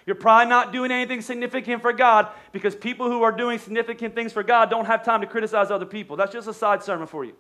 [0.05, 4.33] You're probably not doing anything significant for God because people who are doing significant things
[4.33, 6.17] for God don't have time to criticize other people.
[6.17, 7.35] That's just a side sermon for you.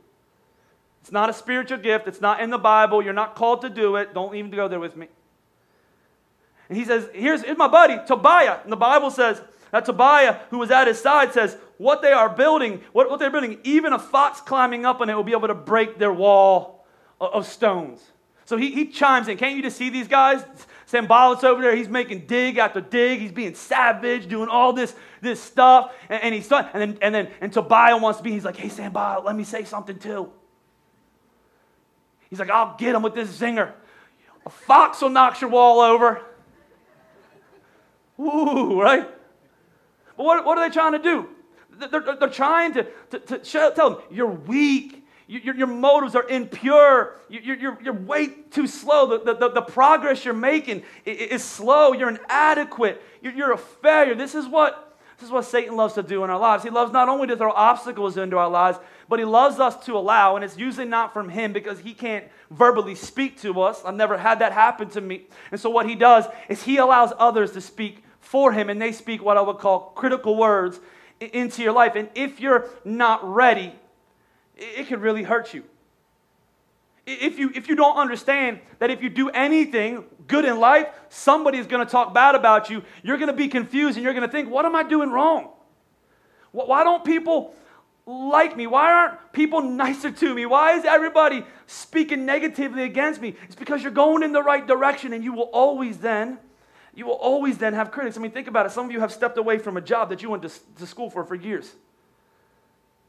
[1.06, 2.08] It's not a spiritual gift.
[2.08, 3.00] It's not in the Bible.
[3.00, 4.12] You're not called to do it.
[4.12, 5.06] Don't even go there with me.
[6.68, 8.58] And he says, here's, here's my buddy, Tobiah.
[8.64, 9.40] And the Bible says
[9.70, 13.30] that Tobiah, who was at his side, says, What they are building, what, what they're
[13.30, 16.84] building, even a fox climbing up on it will be able to break their wall
[17.20, 18.00] of, of stones.
[18.44, 19.36] So he, he chimes in.
[19.36, 20.42] Can't you just see these guys?
[20.86, 21.76] Sanballat's over there.
[21.76, 23.20] He's making dig after dig.
[23.20, 25.94] He's being savage, doing all this, this stuff.
[26.08, 28.32] And, and he's and then and then and Tobiah wants to be.
[28.32, 30.32] He's like, "Hey, Sanballat, let me say something too."
[32.30, 33.72] He's like, I'll get him with this zinger.
[34.44, 36.20] A fox will knock your wall over.
[38.18, 39.08] Ooh, right?
[40.16, 41.28] But what, what are they trying to do?
[41.78, 45.04] They're, they're, trying to, to, to show, tell them, you're weak.
[45.28, 47.16] Your, your, motives are impure.
[47.28, 49.18] You're, you're, you're way too slow.
[49.18, 51.92] The, the, the progress you're making is slow.
[51.92, 53.02] You're inadequate.
[53.20, 54.14] You're, you're a failure.
[54.14, 54.86] This is what
[55.18, 56.62] this is what Satan loves to do in our lives.
[56.62, 59.96] He loves not only to throw obstacles into our lives, but he loves us to
[59.96, 63.82] allow, and it's usually not from him because he can't verbally speak to us.
[63.84, 65.26] I've never had that happen to me.
[65.50, 68.92] And so what he does is he allows others to speak for him, and they
[68.92, 70.80] speak what I would call critical words
[71.20, 71.94] into your life.
[71.94, 73.72] And if you're not ready,
[74.56, 75.64] it could really hurt you.
[77.06, 81.58] If you, if you don't understand that if you do anything good in life, somebody
[81.58, 84.26] is going to talk bad about you, you're going to be confused and you're going
[84.26, 85.50] to think, what am I doing wrong?
[86.50, 87.54] Why don't people
[88.06, 88.66] like me?
[88.66, 90.46] Why aren't people nicer to me?
[90.46, 93.34] Why is everybody speaking negatively against me?
[93.44, 96.38] It's because you're going in the right direction and you will always then
[96.96, 98.16] you will always then have critics.
[98.16, 98.72] I mean, think about it.
[98.72, 101.10] Some of you have stepped away from a job that you went to, to school
[101.10, 101.70] for for years.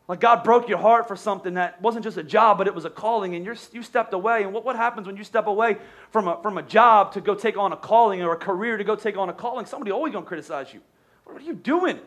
[0.10, 2.86] Like God broke your heart for something that wasn't just a job, but it was
[2.86, 4.44] a calling, and you're, you stepped away.
[4.44, 5.78] And what, what happens when you step away
[6.12, 8.84] from a, from a job to go take on a calling or a career to
[8.84, 9.66] go take on a calling?
[9.66, 10.82] Somebody always to criticize you.
[11.24, 12.00] What are you doing?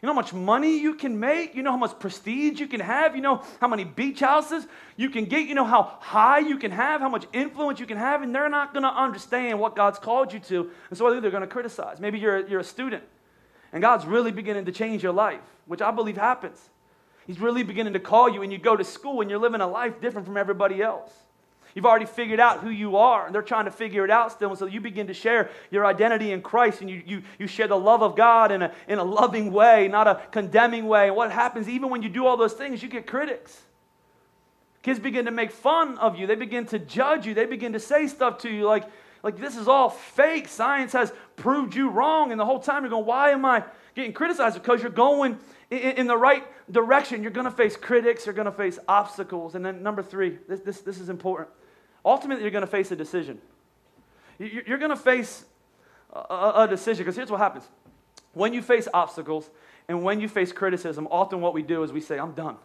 [0.00, 1.56] You know how much money you can make?
[1.56, 3.16] You know how much prestige you can have?
[3.16, 5.48] You know how many beach houses you can get?
[5.48, 7.00] You know how high you can have?
[7.00, 8.22] How much influence you can have?
[8.22, 10.70] And they're not going to understand what God's called you to.
[10.90, 11.98] And so they're going to criticize.
[11.98, 13.02] Maybe you're, you're a student
[13.72, 16.70] and God's really beginning to change your life, which I believe happens.
[17.26, 19.66] He's really beginning to call you and you go to school and you're living a
[19.66, 21.12] life different from everybody else.
[21.74, 24.50] You've already figured out who you are, and they're trying to figure it out still.
[24.50, 27.68] And so you begin to share your identity in Christ, and you, you, you share
[27.68, 31.08] the love of God in a, in a loving way, not a condemning way.
[31.08, 33.60] And what happens, even when you do all those things, you get critics.
[34.82, 37.80] Kids begin to make fun of you, they begin to judge you, they begin to
[37.80, 38.84] say stuff to you like,
[39.22, 40.48] like this is all fake.
[40.48, 42.30] Science has proved you wrong.
[42.30, 44.54] And the whole time you're going, why am I getting criticized?
[44.54, 45.38] Because you're going
[45.70, 47.22] in, in the right direction.
[47.22, 49.56] You're going to face critics, you're going to face obstacles.
[49.56, 51.48] And then, number three, this, this, this is important
[52.08, 53.38] ultimately you're going to face a decision.
[54.38, 55.44] You're going to face
[56.12, 57.64] a decision because here's what happens.
[58.32, 59.50] When you face obstacles
[59.88, 62.56] and when you face criticism, often what we do is we say, I'm done.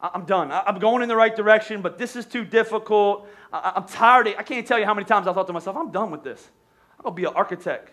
[0.00, 0.50] I'm done.
[0.50, 3.28] I'm going in the right direction, but this is too difficult.
[3.52, 4.28] I'm tired.
[4.28, 6.50] I can't tell you how many times I thought to myself, I'm done with this.
[6.98, 7.90] I'm going to be an architect.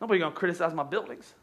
[0.00, 1.34] Nobody's going to criticize my buildings.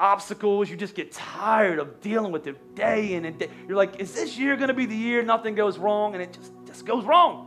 [0.00, 3.48] Obstacles, you just get tired of dealing with it day in and day.
[3.68, 6.14] You're like, is this year going to be the year nothing goes wrong?
[6.14, 7.46] And it just, just goes wrong.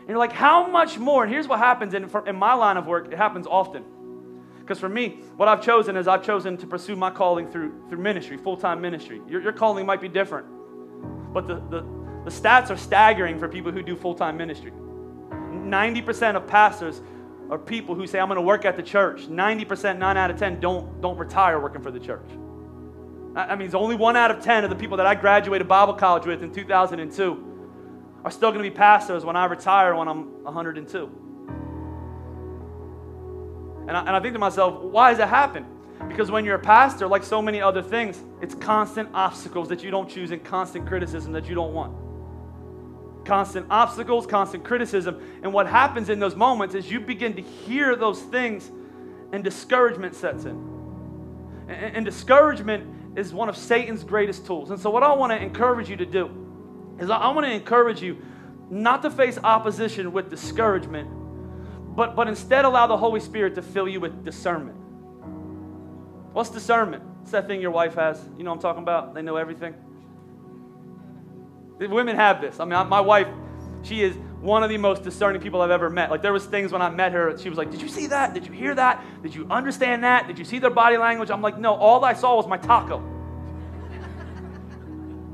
[0.00, 1.22] And you're like, how much more?
[1.22, 3.84] And here's what happens in, in my line of work, it happens often
[4.70, 7.98] because for me, what I've chosen is I've chosen to pursue my calling through, through
[7.98, 9.20] ministry, full time ministry.
[9.28, 10.46] Your, your calling might be different,
[11.32, 11.80] but the, the,
[12.24, 14.70] the stats are staggering for people who do full time ministry.
[15.32, 17.02] 90% of pastors
[17.50, 19.28] are people who say, I'm going to work at the church.
[19.28, 22.28] 90%, 9 out of 10, don't, don't retire working for the church.
[23.34, 25.94] I mean, it's only one out of 10 of the people that I graduated Bible
[25.94, 27.46] college with in 2002
[28.24, 31.10] are still going to be pastors when I retire when I'm 102.
[33.88, 35.66] And I, and I think to myself, why does that happen?
[36.08, 39.90] Because when you're a pastor, like so many other things, it's constant obstacles that you
[39.90, 41.94] don't choose and constant criticism that you don't want.
[43.24, 45.20] Constant obstacles, constant criticism.
[45.42, 48.70] And what happens in those moments is you begin to hear those things
[49.32, 50.56] and discouragement sets in.
[51.68, 54.70] And, and discouragement is one of Satan's greatest tools.
[54.70, 56.30] And so, what I want to encourage you to do
[56.98, 58.22] is I, I want to encourage you
[58.70, 61.08] not to face opposition with discouragement,
[61.96, 64.76] but, but instead allow the Holy Spirit to fill you with discernment.
[66.32, 67.02] What's discernment?
[67.22, 68.22] It's that thing your wife has.
[68.36, 69.14] You know what I'm talking about?
[69.14, 69.74] They know everything.
[71.88, 72.60] Women have this.
[72.60, 73.28] I mean, my wife,
[73.82, 76.10] she is one of the most discerning people I've ever met.
[76.10, 78.34] Like there was things when I met her, she was like, "Did you see that?
[78.34, 79.04] Did you hear that?
[79.22, 80.26] Did you understand that?
[80.26, 83.02] Did you see their body language?" I'm like, "No, all I saw was my taco."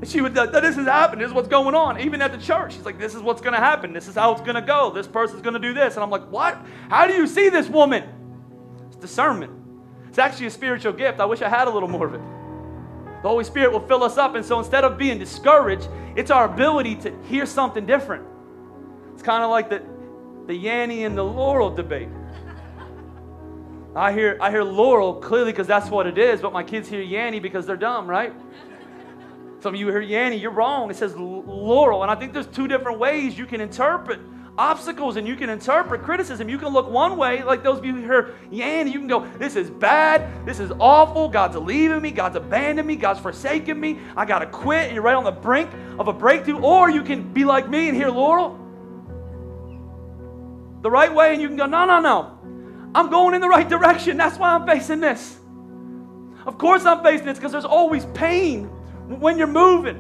[0.04, 1.20] she would, this is happening.
[1.20, 2.00] This is what's going on.
[2.00, 3.92] Even at the church, she's like, this is what's going to happen.
[3.92, 4.90] This is how it's going to go.
[4.90, 5.94] This person's going to do this.
[5.94, 6.58] And I'm like, what?
[6.88, 8.04] How do you see this woman?
[8.88, 9.52] It's discernment.
[10.08, 11.20] It's actually a spiritual gift.
[11.20, 12.20] I wish I had a little more of it.
[13.22, 14.34] The Holy Spirit will fill us up.
[14.34, 18.24] And so instead of being discouraged, it's our ability to hear something different.
[19.14, 19.82] It's kind of like the,
[20.46, 22.08] the Yanny and the Laurel debate.
[23.94, 27.02] I hear, I hear Laurel clearly because that's what it is, but my kids hear
[27.02, 28.32] Yanny because they're dumb, right?
[29.60, 30.90] Some of you hear Yanny, you're wrong.
[30.90, 32.02] It says laurel.
[32.02, 34.20] And I think there's two different ways you can interpret
[34.58, 36.48] obstacles and you can interpret criticism.
[36.48, 39.26] You can look one way, like those of you who hear Yanny, you can go,
[39.38, 40.46] This is bad.
[40.46, 41.28] This is awful.
[41.28, 42.10] God's leaving me.
[42.10, 42.96] God's abandoned me.
[42.96, 43.98] God's forsaken me.
[44.16, 44.86] I got to quit.
[44.86, 46.60] And you're right on the brink of a breakthrough.
[46.60, 48.58] Or you can be like me and hear Laurel
[50.82, 52.38] the right way and you can go, No, no, no.
[52.94, 54.16] I'm going in the right direction.
[54.16, 55.38] That's why I'm facing this.
[56.46, 58.66] Of course, I'm facing this because there's always pain
[59.08, 59.96] when you're moving.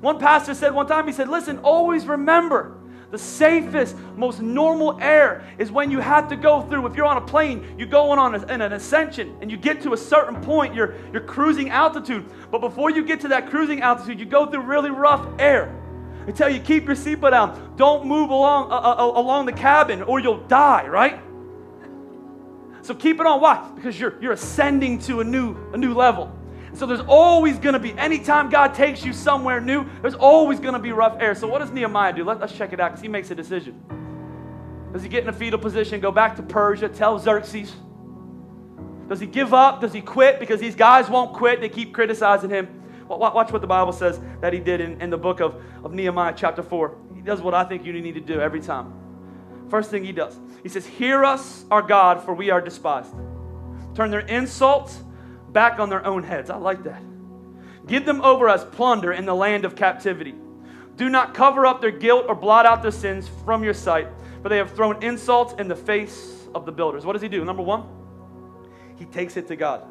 [0.00, 2.78] One pastor said one time, he said, Listen, always remember
[3.12, 6.86] the safest, most normal air is when you have to go through.
[6.86, 9.82] If you're on a plane, you're going on a, in an ascension and you get
[9.82, 12.24] to a certain point, you're, you're cruising altitude.
[12.50, 15.78] But before you get to that cruising altitude, you go through really rough air.
[16.24, 19.52] They tell you keep your seatbelt on, Don't move along uh, uh, uh, along the
[19.52, 21.20] cabin or you'll die, right?
[22.80, 23.42] So keep it on.
[23.42, 23.70] Why?
[23.74, 26.34] Because you're you're ascending to a new a new level.
[26.74, 30.72] So there's always going to be, anytime God takes you somewhere new, there's always going
[30.72, 31.34] to be rough air.
[31.34, 32.24] So what does Nehemiah do?
[32.24, 33.82] Let, us check it out because he makes a decision.
[34.92, 37.72] Does he get in a fetal position, go back to Persia, tell Xerxes?
[39.08, 39.80] Does he give up?
[39.80, 40.40] Does he quit?
[40.40, 41.60] Because these guys won't quit.
[41.60, 42.82] They keep criticizing him.
[43.06, 46.32] Watch what the Bible says that he did in, in the book of, of Nehemiah,
[46.34, 46.96] chapter 4.
[47.14, 48.94] He does what I think you need to do every time.
[49.68, 53.14] First thing he does, he says, Hear us, our God, for we are despised.
[53.94, 54.98] Turn their insults
[55.52, 56.50] back on their own heads.
[56.50, 57.02] I like that.
[57.86, 60.34] Give them over as plunder in the land of captivity.
[60.96, 64.08] Do not cover up their guilt or blot out their sins from your sight,
[64.42, 67.04] for they have thrown insults in the face of the builders.
[67.04, 67.44] What does he do?
[67.44, 67.84] Number one,
[68.96, 69.84] he takes it to God.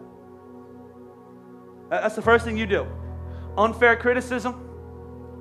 [1.90, 2.88] That's the first thing you do.
[3.58, 4.70] Unfair criticism,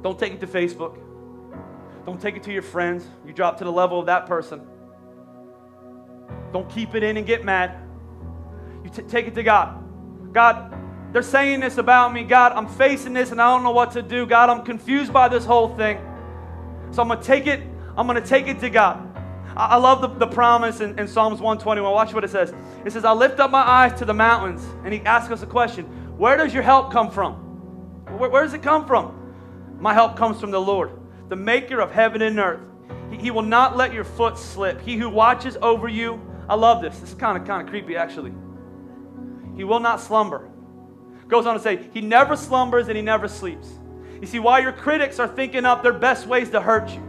[0.02, 0.98] don't take it to Facebook.
[2.06, 3.06] Don't take it to your friends.
[3.26, 4.66] You drop to the level of that person.
[6.52, 7.78] Don't keep it in and get mad.
[8.82, 9.84] You t- take it to God.
[10.32, 10.74] God,
[11.12, 12.22] they're saying this about me.
[12.22, 14.26] God, I'm facing this and I don't know what to do.
[14.26, 15.98] God, I'm confused by this whole thing.
[16.92, 17.60] So I'm going to take it,
[17.96, 19.06] I'm going to take it to God.
[19.56, 21.92] I, I love the, the promise in, in Psalms 121.
[21.92, 22.54] Watch what it says.
[22.84, 24.64] It says, I lift up my eyes to the mountains.
[24.84, 25.84] And he asks us a question
[26.16, 27.34] Where does your help come from?
[28.18, 29.16] Where, where does it come from?
[29.80, 30.92] My help comes from the Lord,
[31.28, 32.60] the maker of heaven and earth.
[33.10, 34.80] He, he will not let your foot slip.
[34.80, 36.20] He who watches over you.
[36.48, 36.98] I love this.
[36.98, 38.32] This is kind of kind of creepy actually.
[39.60, 40.48] He will not slumber.
[41.28, 43.68] Goes on to say, He never slumbers and He never sleeps.
[44.18, 47.00] You see, while your critics are thinking up their best ways to hurt you,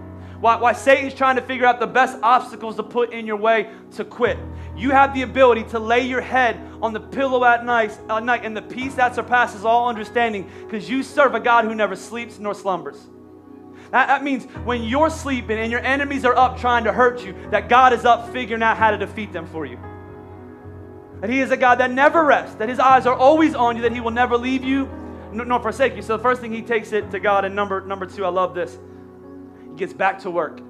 [0.41, 3.69] why, why Satan's trying to figure out the best obstacles to put in your way
[3.91, 4.37] to quit,
[4.75, 8.43] you have the ability to lay your head on the pillow at night, at night
[8.43, 12.37] and the peace that surpasses all understanding because you serve a God who never sleeps
[12.37, 13.07] nor slumbers.
[13.91, 17.33] That, that means when you're sleeping and your enemies are up trying to hurt you,
[17.51, 19.79] that God is up figuring out how to defeat them for you.
[21.21, 23.83] That He is a God that never rests, that His eyes are always on you,
[23.83, 24.89] that He will never leave you
[25.31, 26.01] nor forsake you.
[26.01, 28.53] So the first thing He takes it to God, and number, number two, I love
[28.53, 28.77] this.
[29.69, 30.61] He gets back to work.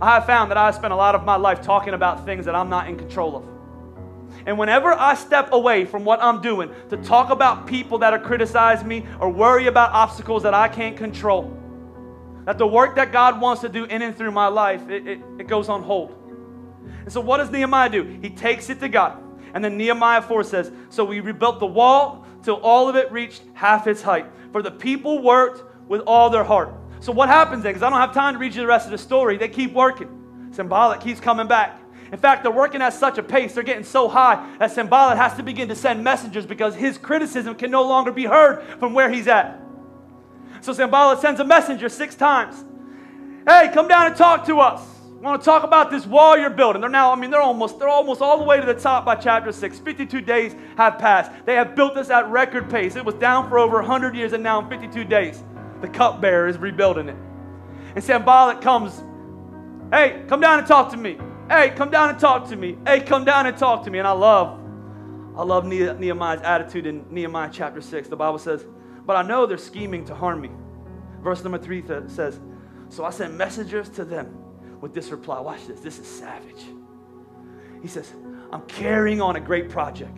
[0.00, 2.54] I have found that I spent a lot of my life talking about things that
[2.54, 3.48] I'm not in control of.
[4.46, 8.18] And whenever I step away from what I'm doing to talk about people that are
[8.18, 11.56] criticizing me or worry about obstacles that I can't control,
[12.46, 15.20] that the work that God wants to do in and through my life, it, it,
[15.38, 16.16] it goes on hold.
[17.00, 18.04] And so what does Nehemiah do?
[18.22, 19.22] He takes it to God.
[19.54, 23.42] And then Nehemiah 4 says, So we rebuilt the wall till all of it reached
[23.54, 24.26] half its height.
[24.52, 26.74] For the people worked with all their heart.
[27.00, 27.72] So what happens then?
[27.72, 29.38] Because I don't have time to read you the rest of the story.
[29.38, 30.50] They keep working.
[30.52, 31.80] Sanballat keeps coming back.
[32.12, 35.34] In fact, they're working at such a pace, they're getting so high that Sanballat has
[35.36, 39.08] to begin to send messengers because his criticism can no longer be heard from where
[39.08, 39.60] he's at.
[40.60, 42.64] So Sanballat sends a messenger six times.
[43.46, 44.82] Hey, come down and talk to us.
[45.20, 46.80] I want to talk about this wall you're building.
[46.80, 49.16] They're now, I mean, they're almost, they're almost all the way to the top by
[49.16, 49.78] chapter 6.
[49.78, 51.30] 52 days have passed.
[51.44, 52.96] They have built this at record pace.
[52.96, 55.44] It was down for over 100 years, and now in 52 days,
[55.82, 57.16] the cupbearer is rebuilding it.
[57.94, 59.02] And Sanballat comes,
[59.92, 61.18] hey, come down and talk to me.
[61.50, 62.78] Hey, come down and talk to me.
[62.86, 63.98] Hey, come down and talk to me.
[63.98, 64.58] And I love,
[65.36, 68.08] I love Nehemiah's attitude in Nehemiah chapter 6.
[68.08, 68.64] The Bible says,
[69.04, 70.50] but I know they're scheming to harm me.
[71.22, 72.40] Verse number 3 says,
[72.88, 74.34] So I sent messengers to them
[74.80, 75.40] with this reply.
[75.40, 75.80] Watch this.
[75.80, 76.64] This is savage.
[77.82, 78.12] He says,
[78.52, 80.16] I'm carrying on a great project,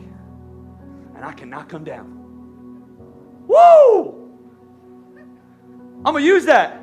[1.15, 2.19] and I cannot come down.
[3.47, 4.31] Woo!
[6.05, 6.81] I'm going to use that.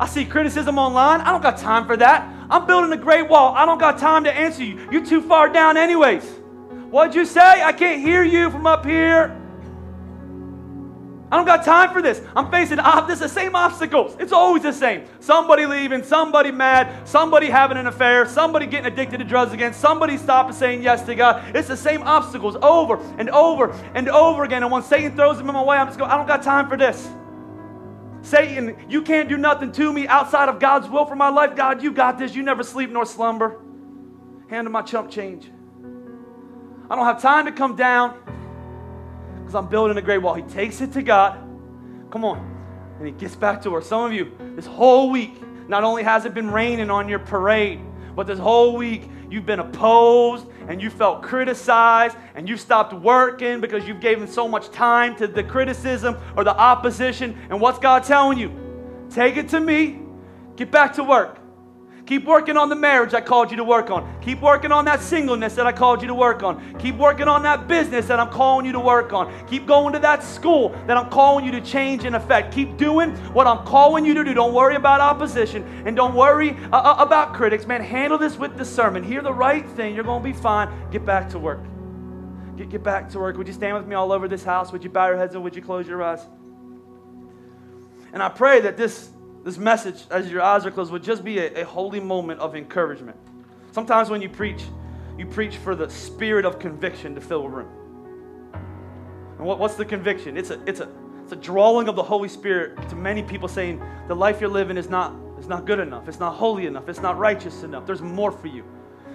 [0.00, 1.20] I see criticism online.
[1.20, 2.32] I don't got time for that.
[2.50, 3.54] I'm building a great wall.
[3.54, 4.88] I don't got time to answer you.
[4.90, 6.24] You're too far down, anyways.
[6.90, 7.62] What'd you say?
[7.62, 9.37] I can't hear you from up here.
[11.30, 12.22] I don't got time for this.
[12.34, 14.16] I'm facing op- this the same obstacles.
[14.18, 15.04] It's always the same.
[15.20, 20.16] Somebody leaving, somebody mad, somebody having an affair, somebody getting addicted to drugs again, somebody
[20.16, 21.54] stopping saying yes to God.
[21.54, 24.62] It's the same obstacles over and over and over again.
[24.62, 26.66] And when Satan throws them in my way, I'm just going, I don't got time
[26.66, 27.06] for this.
[28.22, 31.54] Satan, you can't do nothing to me outside of God's will for my life.
[31.54, 32.34] God, you got this.
[32.34, 33.60] You never sleep nor slumber.
[34.48, 35.50] Hand him my chump change.
[36.90, 38.18] I don't have time to come down
[39.48, 40.34] because I'm building a great wall.
[40.34, 41.38] He takes it to God.
[42.10, 42.36] Come on.
[42.98, 43.82] And he gets back to work.
[43.82, 45.40] Some of you, this whole week,
[45.70, 47.80] not only has it been raining on your parade,
[48.14, 53.58] but this whole week you've been opposed and you felt criticized and you stopped working
[53.58, 57.34] because you've given so much time to the criticism or the opposition.
[57.48, 58.52] And what's God telling you?
[59.08, 60.00] Take it to me,
[60.56, 61.37] get back to work.
[62.08, 64.18] Keep working on the marriage I called you to work on.
[64.22, 66.74] Keep working on that singleness that I called you to work on.
[66.78, 69.30] Keep working on that business that I'm calling you to work on.
[69.46, 72.54] Keep going to that school that I'm calling you to change and affect.
[72.54, 74.32] Keep doing what I'm calling you to do.
[74.32, 77.66] Don't worry about opposition and don't worry uh, uh about critics.
[77.66, 79.04] Man, handle this with discernment.
[79.04, 79.94] Hear the right thing.
[79.94, 80.70] You're going to be fine.
[80.90, 81.60] Get back to work.
[82.56, 83.36] Get, get back to work.
[83.36, 84.72] Would you stand with me all over this house?
[84.72, 86.22] Would you bow your heads and would you close your eyes?
[88.14, 89.10] And I pray that this
[89.48, 92.54] this message, as your eyes are closed, would just be a, a holy moment of
[92.54, 93.16] encouragement.
[93.72, 94.62] Sometimes when you preach,
[95.16, 97.70] you preach for the spirit of conviction to fill a room.
[99.38, 100.36] And what, what's the conviction?
[100.36, 100.88] It's a, it's, a,
[101.22, 104.76] it's a drawing of the Holy Spirit to many people saying the life you're living
[104.76, 107.86] is not, is not good enough, it's not holy enough, it's not righteous enough.
[107.86, 108.64] There's more for you.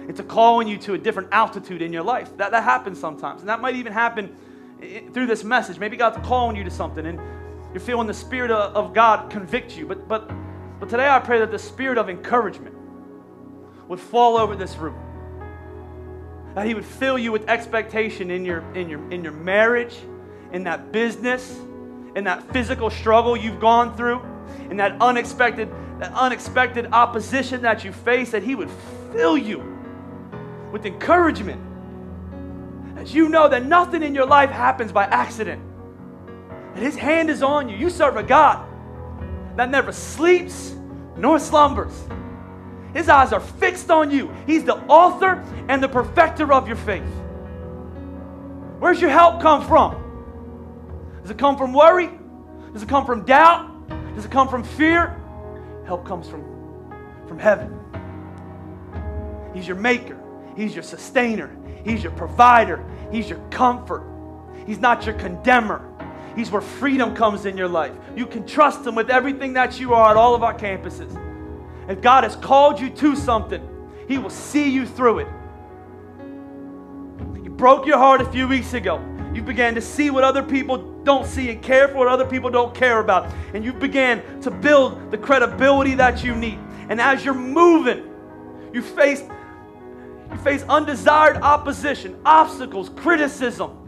[0.08, 2.36] It's a calling you to a different altitude in your life.
[2.38, 3.40] That, that happens sometimes.
[3.40, 4.36] And that might even happen
[5.12, 5.78] through this message.
[5.78, 7.06] Maybe God's calling you to something.
[7.06, 7.20] And
[7.74, 9.84] you're feeling the Spirit of God convict you.
[9.84, 10.30] But, but,
[10.78, 12.76] but today I pray that the Spirit of encouragement
[13.88, 14.96] would fall over this room.
[16.54, 19.96] That He would fill you with expectation in your, in your, in your marriage,
[20.52, 21.58] in that business,
[22.14, 24.22] in that physical struggle you've gone through,
[24.70, 25.68] in that unexpected,
[25.98, 28.70] that unexpected opposition that you face, that He would
[29.10, 29.58] fill you
[30.70, 31.60] with encouragement.
[32.96, 35.73] As you know that nothing in your life happens by accident
[36.74, 37.76] and His hand is on you.
[37.76, 38.66] You serve a God
[39.56, 40.74] that never sleeps
[41.16, 41.92] nor slumbers.
[42.92, 44.30] His eyes are fixed on you.
[44.46, 47.02] He's the author and the perfecter of your faith.
[48.78, 50.00] Where's your help come from?
[51.22, 52.10] Does it come from worry?
[52.72, 53.70] Does it come from doubt?
[54.14, 55.20] Does it come from fear?
[55.86, 56.44] Help comes from,
[57.26, 57.80] from heaven.
[59.54, 60.20] He's your maker.
[60.56, 61.56] He's your sustainer.
[61.84, 62.84] He's your provider.
[63.10, 64.04] He's your comfort.
[64.66, 65.90] He's not your condemner.
[66.36, 67.92] He's where freedom comes in your life.
[68.16, 71.20] You can trust Him with everything that you are at all of our campuses.
[71.88, 73.62] If God has called you to something,
[74.08, 75.28] He will see you through it.
[77.42, 79.02] You broke your heart a few weeks ago.
[79.34, 82.50] You began to see what other people don't see and care for what other people
[82.50, 83.32] don't care about.
[83.52, 86.58] And you began to build the credibility that you need.
[86.88, 88.10] And as you're moving,
[88.72, 89.22] you face
[90.30, 93.83] you face undesired opposition, obstacles, criticism.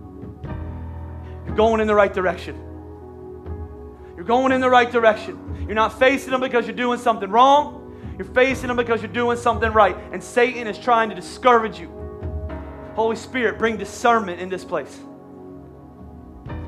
[1.57, 2.55] Going in the right direction.
[4.15, 5.65] You're going in the right direction.
[5.67, 7.83] You're not facing them because you're doing something wrong.
[8.19, 9.97] You're facing them because you're doing something right.
[10.13, 11.91] And Satan is trying to discourage you.
[12.95, 14.99] Holy Spirit, bring discernment in this place.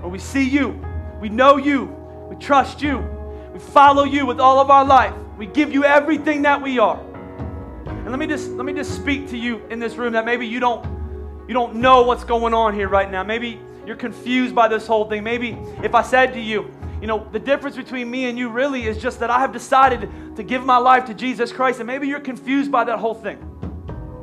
[0.00, 0.84] Where we see you,
[1.20, 1.84] we know you,
[2.28, 2.98] we trust you,
[3.52, 5.14] we follow you with all of our life.
[5.38, 7.00] We give you everything that we are.
[7.86, 10.46] And let me just let me just speak to you in this room that maybe
[10.46, 10.84] you don't
[11.48, 13.22] you don't know what's going on here right now.
[13.22, 15.24] Maybe you're confused by this whole thing.
[15.24, 16.70] Maybe if I said to you,
[17.00, 20.10] you know, the difference between me and you really is just that I have decided
[20.36, 23.38] to give my life to Jesus Christ, and maybe you're confused by that whole thing.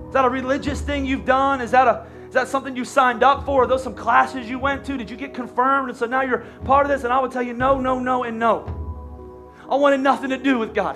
[0.08, 1.62] Is that a religious thing you've done?
[1.62, 3.64] Is that a is that something you signed up for?
[3.64, 4.98] Are those some classes you went to?
[4.98, 5.90] Did you get confirmed?
[5.90, 8.24] And so now you're part of this, and I would tell you no, no, no,
[8.24, 9.52] and no.
[9.68, 10.96] I wanted nothing to do with God.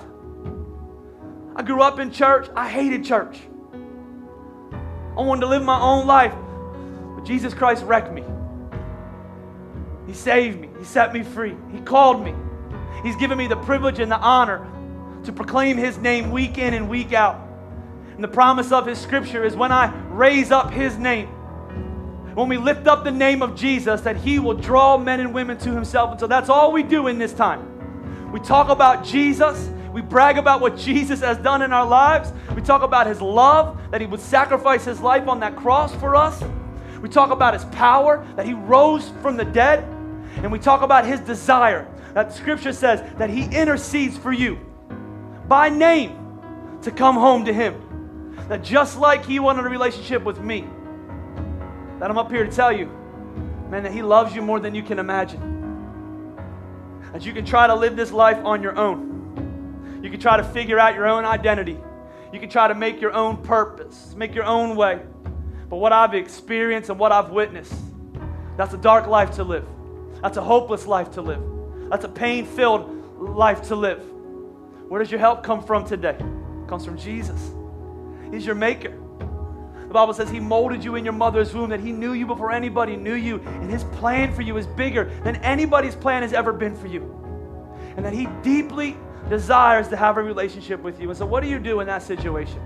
[1.56, 2.48] I grew up in church.
[2.54, 3.40] I hated church.
[3.72, 6.34] I wanted to live my own life.
[7.16, 8.22] But Jesus Christ wrecked me.
[10.10, 10.68] He saved me.
[10.76, 11.54] He set me free.
[11.72, 12.34] He called me.
[13.04, 14.66] He's given me the privilege and the honor
[15.22, 17.40] to proclaim His name week in and week out.
[18.16, 21.28] And the promise of His scripture is when I raise up His name,
[22.34, 25.56] when we lift up the name of Jesus, that He will draw men and women
[25.58, 26.10] to Himself.
[26.10, 28.32] And so that's all we do in this time.
[28.32, 32.32] We talk about Jesus we brag about what Jesus has done in our lives.
[32.54, 36.14] We talk about his love, that he would sacrifice his life on that cross for
[36.14, 36.42] us.
[37.02, 39.84] We talk about his power, that he rose from the dead.
[40.36, 44.56] And we talk about his desire, that scripture says that he intercedes for you
[45.48, 46.16] by name
[46.82, 47.86] to come home to him.
[48.48, 50.66] That just like he wanted a relationship with me,
[51.98, 52.86] that I'm up here to tell you,
[53.68, 56.36] man, that he loves you more than you can imagine.
[57.12, 59.10] That you can try to live this life on your own
[60.02, 61.78] you can try to figure out your own identity.
[62.32, 65.00] You can try to make your own purpose, make your own way.
[65.68, 67.74] But what I've experienced and what I've witnessed,
[68.56, 69.66] that's a dark life to live.
[70.22, 71.42] That's a hopeless life to live.
[71.88, 74.02] That's a pain filled life to live.
[74.88, 76.16] Where does your help come from today?
[76.18, 77.52] It comes from Jesus.
[78.30, 78.96] He's your maker.
[79.90, 82.52] The Bible says He molded you in your mother's womb, that He knew you before
[82.52, 86.52] anybody knew you, and His plan for you is bigger than anybody's plan has ever
[86.52, 87.02] been for you.
[87.96, 88.96] And that He deeply
[89.28, 91.08] desires to have a relationship with you.
[91.08, 92.60] And so, what do you do in that situation?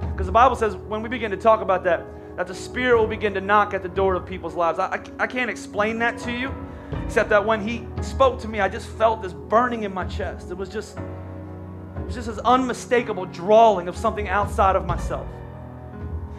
[0.00, 2.04] Because the Bible says when we begin to talk about that,
[2.36, 4.78] that the Spirit will begin to knock at the door of people's lives.
[4.78, 6.54] I, I, I can't explain that to you,
[7.04, 10.50] except that when He spoke to me, I just felt this burning in my chest.
[10.50, 15.26] It was just, it was just this unmistakable drawing of something outside of myself.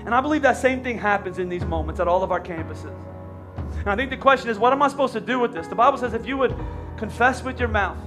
[0.05, 2.93] And I believe that same thing happens in these moments at all of our campuses.
[3.79, 5.67] And I think the question is, what am I supposed to do with this?
[5.67, 6.55] The Bible says if you would
[6.97, 7.97] confess with your mouth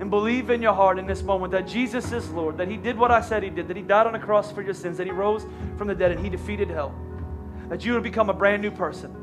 [0.00, 2.96] and believe in your heart in this moment that Jesus is Lord, that He did
[2.96, 5.06] what I said He did, that He died on the cross for your sins, that
[5.06, 5.44] He rose
[5.76, 6.94] from the dead and He defeated hell,
[7.68, 9.14] that you would become a brand new person.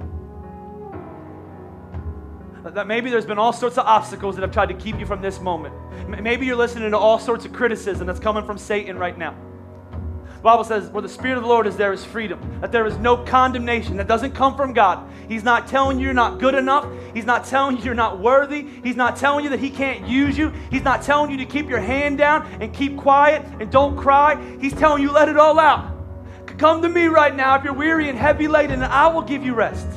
[2.74, 5.22] That maybe there's been all sorts of obstacles that have tried to keep you from
[5.22, 5.74] this moment.
[6.08, 9.36] Maybe you're listening to all sorts of criticism that's coming from Satan right now.
[9.92, 12.60] The Bible says, where the Spirit of the Lord is, there is freedom.
[12.62, 15.10] That there is no condemnation that doesn't come from God.
[15.28, 16.88] He's not telling you you're not good enough.
[17.14, 18.68] He's not telling you you're not worthy.
[18.84, 20.52] He's not telling you that He can't use you.
[20.70, 24.42] He's not telling you to keep your hand down and keep quiet and don't cry.
[24.62, 25.96] He's telling you, let it all out.
[26.58, 29.44] Come to me right now if you're weary and heavy laden, and I will give
[29.44, 29.88] you rest.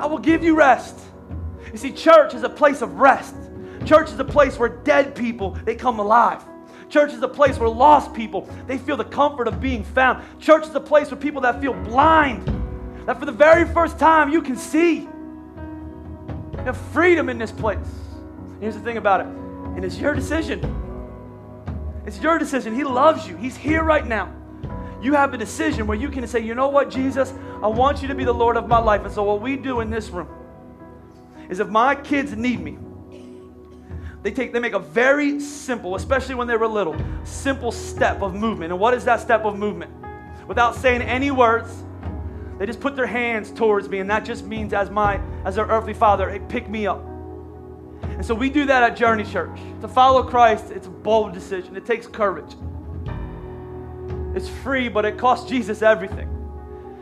[0.00, 0.98] I will give you rest.
[1.70, 3.34] You see, church is a place of rest.
[3.84, 6.42] Church is a place where dead people they come alive.
[6.88, 10.24] Church is a place where lost people, they feel the comfort of being found.
[10.40, 12.48] Church is a place where people that feel blind,
[13.06, 15.00] that for the very first time you can see.
[15.00, 17.78] You have freedom in this place.
[18.58, 20.76] Here's the thing about it, and it's your decision.
[22.06, 22.74] It's your decision.
[22.74, 23.36] He loves you.
[23.36, 24.34] He's here right now.
[25.00, 27.32] You have a decision where you can say, you know what, Jesus,
[27.62, 29.02] I want you to be the Lord of my life.
[29.04, 30.28] And so, what we do in this room
[31.48, 32.78] is if my kids need me,
[34.22, 38.34] they take they make a very simple, especially when they were little, simple step of
[38.34, 38.72] movement.
[38.72, 39.90] And what is that step of movement?
[40.46, 41.84] Without saying any words,
[42.58, 45.64] they just put their hands towards me, and that just means as my as their
[45.66, 47.02] earthly father, hey, pick me up.
[48.02, 49.58] And so we do that at Journey Church.
[49.80, 51.74] To follow Christ, it's a bold decision.
[51.74, 52.54] It takes courage.
[54.34, 56.28] It's free, but it costs Jesus everything.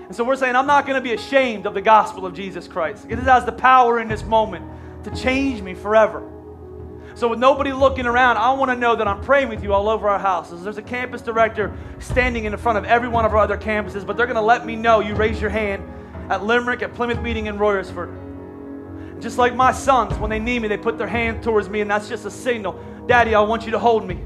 [0.06, 2.66] And so we're saying, I'm not going to be ashamed of the gospel of Jesus
[2.66, 3.06] Christ.
[3.08, 4.64] It has the power in this moment
[5.04, 6.26] to change me forever.
[7.14, 9.88] So, with nobody looking around, I want to know that I'm praying with you all
[9.88, 10.62] over our houses.
[10.62, 14.16] There's a campus director standing in front of every one of our other campuses, but
[14.16, 15.82] they're going to let me know you raise your hand
[16.30, 19.20] at Limerick, at Plymouth Meeting in Royersford.
[19.20, 21.90] Just like my sons, when they need me, they put their hand towards me, and
[21.90, 24.22] that's just a signal Daddy, I want you to hold me.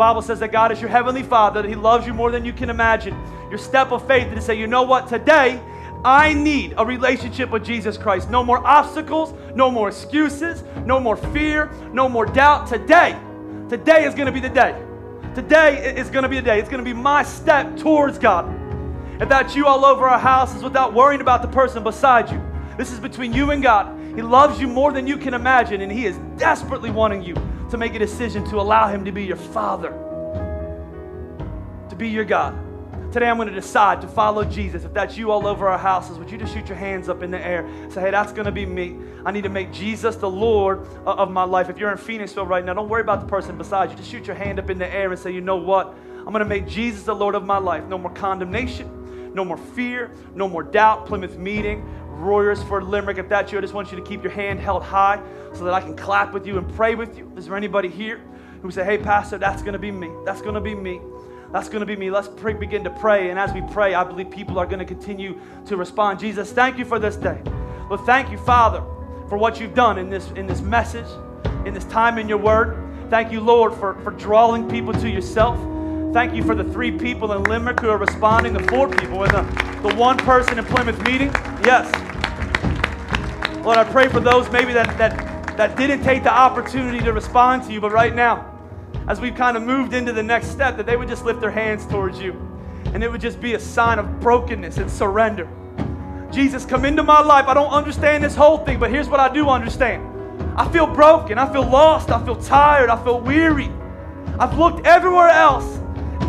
[0.00, 2.54] Bible says that God is your heavenly Father, that He loves you more than you
[2.54, 3.14] can imagine.
[3.50, 5.60] Your step of faith is to say, you know what, today
[6.06, 8.30] I need a relationship with Jesus Christ.
[8.30, 12.66] No more obstacles, no more excuses, no more fear, no more doubt.
[12.66, 13.14] Today,
[13.68, 14.82] today is going to be the day.
[15.34, 16.58] Today is going to be the day.
[16.58, 18.48] It's going to be my step towards God.
[19.20, 22.42] If that's you all over our houses without worrying about the person beside you,
[22.78, 24.00] this is between you and God.
[24.16, 27.34] He loves you more than you can imagine, and He is desperately wanting you
[27.70, 29.90] to make a decision to allow Him to be your Father,
[31.88, 32.56] to be your God.
[33.12, 34.84] Today I'm going to decide to follow Jesus.
[34.84, 37.32] If that's you all over our houses, would you just shoot your hands up in
[37.32, 37.68] the air?
[37.90, 38.96] Say, hey, that's going to be me.
[39.24, 41.68] I need to make Jesus the Lord uh, of my life.
[41.68, 43.96] If you're in Phoenixville right now, don't worry about the person beside you.
[43.96, 45.92] Just shoot your hand up in the air and say, you know what?
[46.18, 47.84] I'm going to make Jesus the Lord of my life.
[47.86, 51.06] No more condemnation, no more fear, no more doubt.
[51.06, 51.84] Plymouth meeting,
[52.20, 53.18] Royersford Limerick.
[53.18, 55.22] If that's you, I just want you to keep your hand held high
[55.54, 57.32] so that I can clap with you and pray with you.
[57.36, 58.20] Is there anybody here
[58.62, 60.10] who say, hey, Pastor, that's going to be me?
[60.24, 61.00] That's going to be me.
[61.52, 62.10] That's going to be me.
[62.10, 63.30] Let's pray, begin to pray.
[63.30, 66.20] And as we pray, I believe people are going to continue to respond.
[66.20, 67.40] Jesus, thank you for this day.
[67.88, 68.80] Lord, thank you, Father,
[69.28, 71.08] for what you've done in this, in this message,
[71.66, 72.76] in this time in your word.
[73.10, 75.58] Thank you, Lord, for, for drawing people to yourself.
[76.12, 79.32] Thank you for the three people in Limerick who are responding, the four people, and
[79.32, 81.32] the, the one person in Plymouth meeting.
[81.64, 82.09] Yes.
[83.62, 87.62] Lord, I pray for those maybe that, that, that didn't take the opportunity to respond
[87.64, 88.58] to you, but right now,
[89.06, 91.50] as we've kind of moved into the next step, that they would just lift their
[91.50, 92.32] hands towards you.
[92.94, 95.46] And it would just be a sign of brokenness and surrender.
[96.32, 97.48] Jesus, come into my life.
[97.48, 100.06] I don't understand this whole thing, but here's what I do understand.
[100.56, 101.38] I feel broken.
[101.38, 102.10] I feel lost.
[102.10, 102.88] I feel tired.
[102.88, 103.70] I feel weary.
[104.38, 105.76] I've looked everywhere else.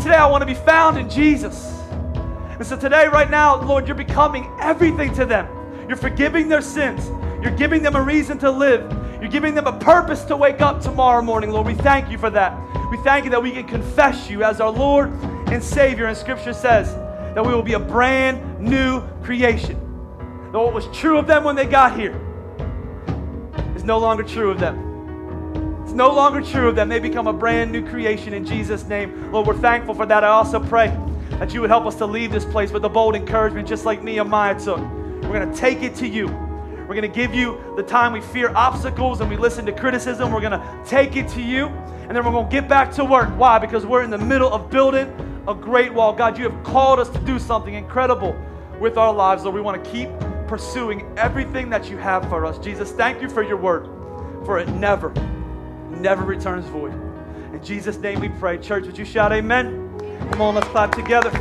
[0.04, 1.66] Today I want to be found in Jesus.
[2.14, 5.48] And so today, right now, Lord, you're becoming everything to them.
[5.88, 7.10] You're forgiving their sins.
[7.42, 8.92] You're giving them a reason to live.
[9.20, 11.68] You're giving them a purpose to wake up tomorrow morning, Lord.
[11.68, 12.56] We thank you for that.
[12.92, 15.10] We thank you that we can confess you as our Lord
[15.48, 16.06] and Savior.
[16.06, 16.94] And Scripture says
[17.36, 19.80] that we will be a brand new creation.
[20.52, 22.20] That what was true of them when they got here
[23.76, 24.90] is no longer true of them.
[25.84, 26.90] It's no longer true of them.
[26.90, 29.32] They become a brand new creation in Jesus' name.
[29.32, 30.24] Lord, we're thankful for that.
[30.24, 30.88] I also pray
[31.32, 34.04] that you would help us to leave this place with a bold encouragement, just like
[34.04, 34.80] Nehemiah took.
[34.80, 36.28] We're going to take it to you.
[36.92, 40.34] We're going to give you the time we fear obstacles and we listen to criticism.
[40.34, 41.68] We're going to take it to you.
[41.68, 43.30] And then we're going to get back to work.
[43.40, 43.60] Why?
[43.60, 45.08] Because we're in the middle of building
[45.48, 46.12] a great wall.
[46.12, 48.36] God, you have called us to do something incredible
[48.78, 49.44] with our lives.
[49.44, 50.10] Lord, we want to keep
[50.50, 52.60] pursuing everything that you have for us.
[52.60, 53.86] Jesus, thank you for your word,
[54.46, 55.14] for it never,
[55.92, 56.92] never returns void.
[57.54, 58.58] In Jesus' name we pray.
[58.58, 59.98] Church, would you shout amen?
[60.32, 61.32] Come on, let's clap together.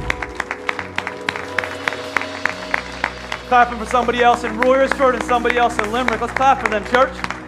[3.51, 6.21] Clapping for somebody else in Royersford and somebody else in Limerick.
[6.21, 7.40] Let's clap for them, church.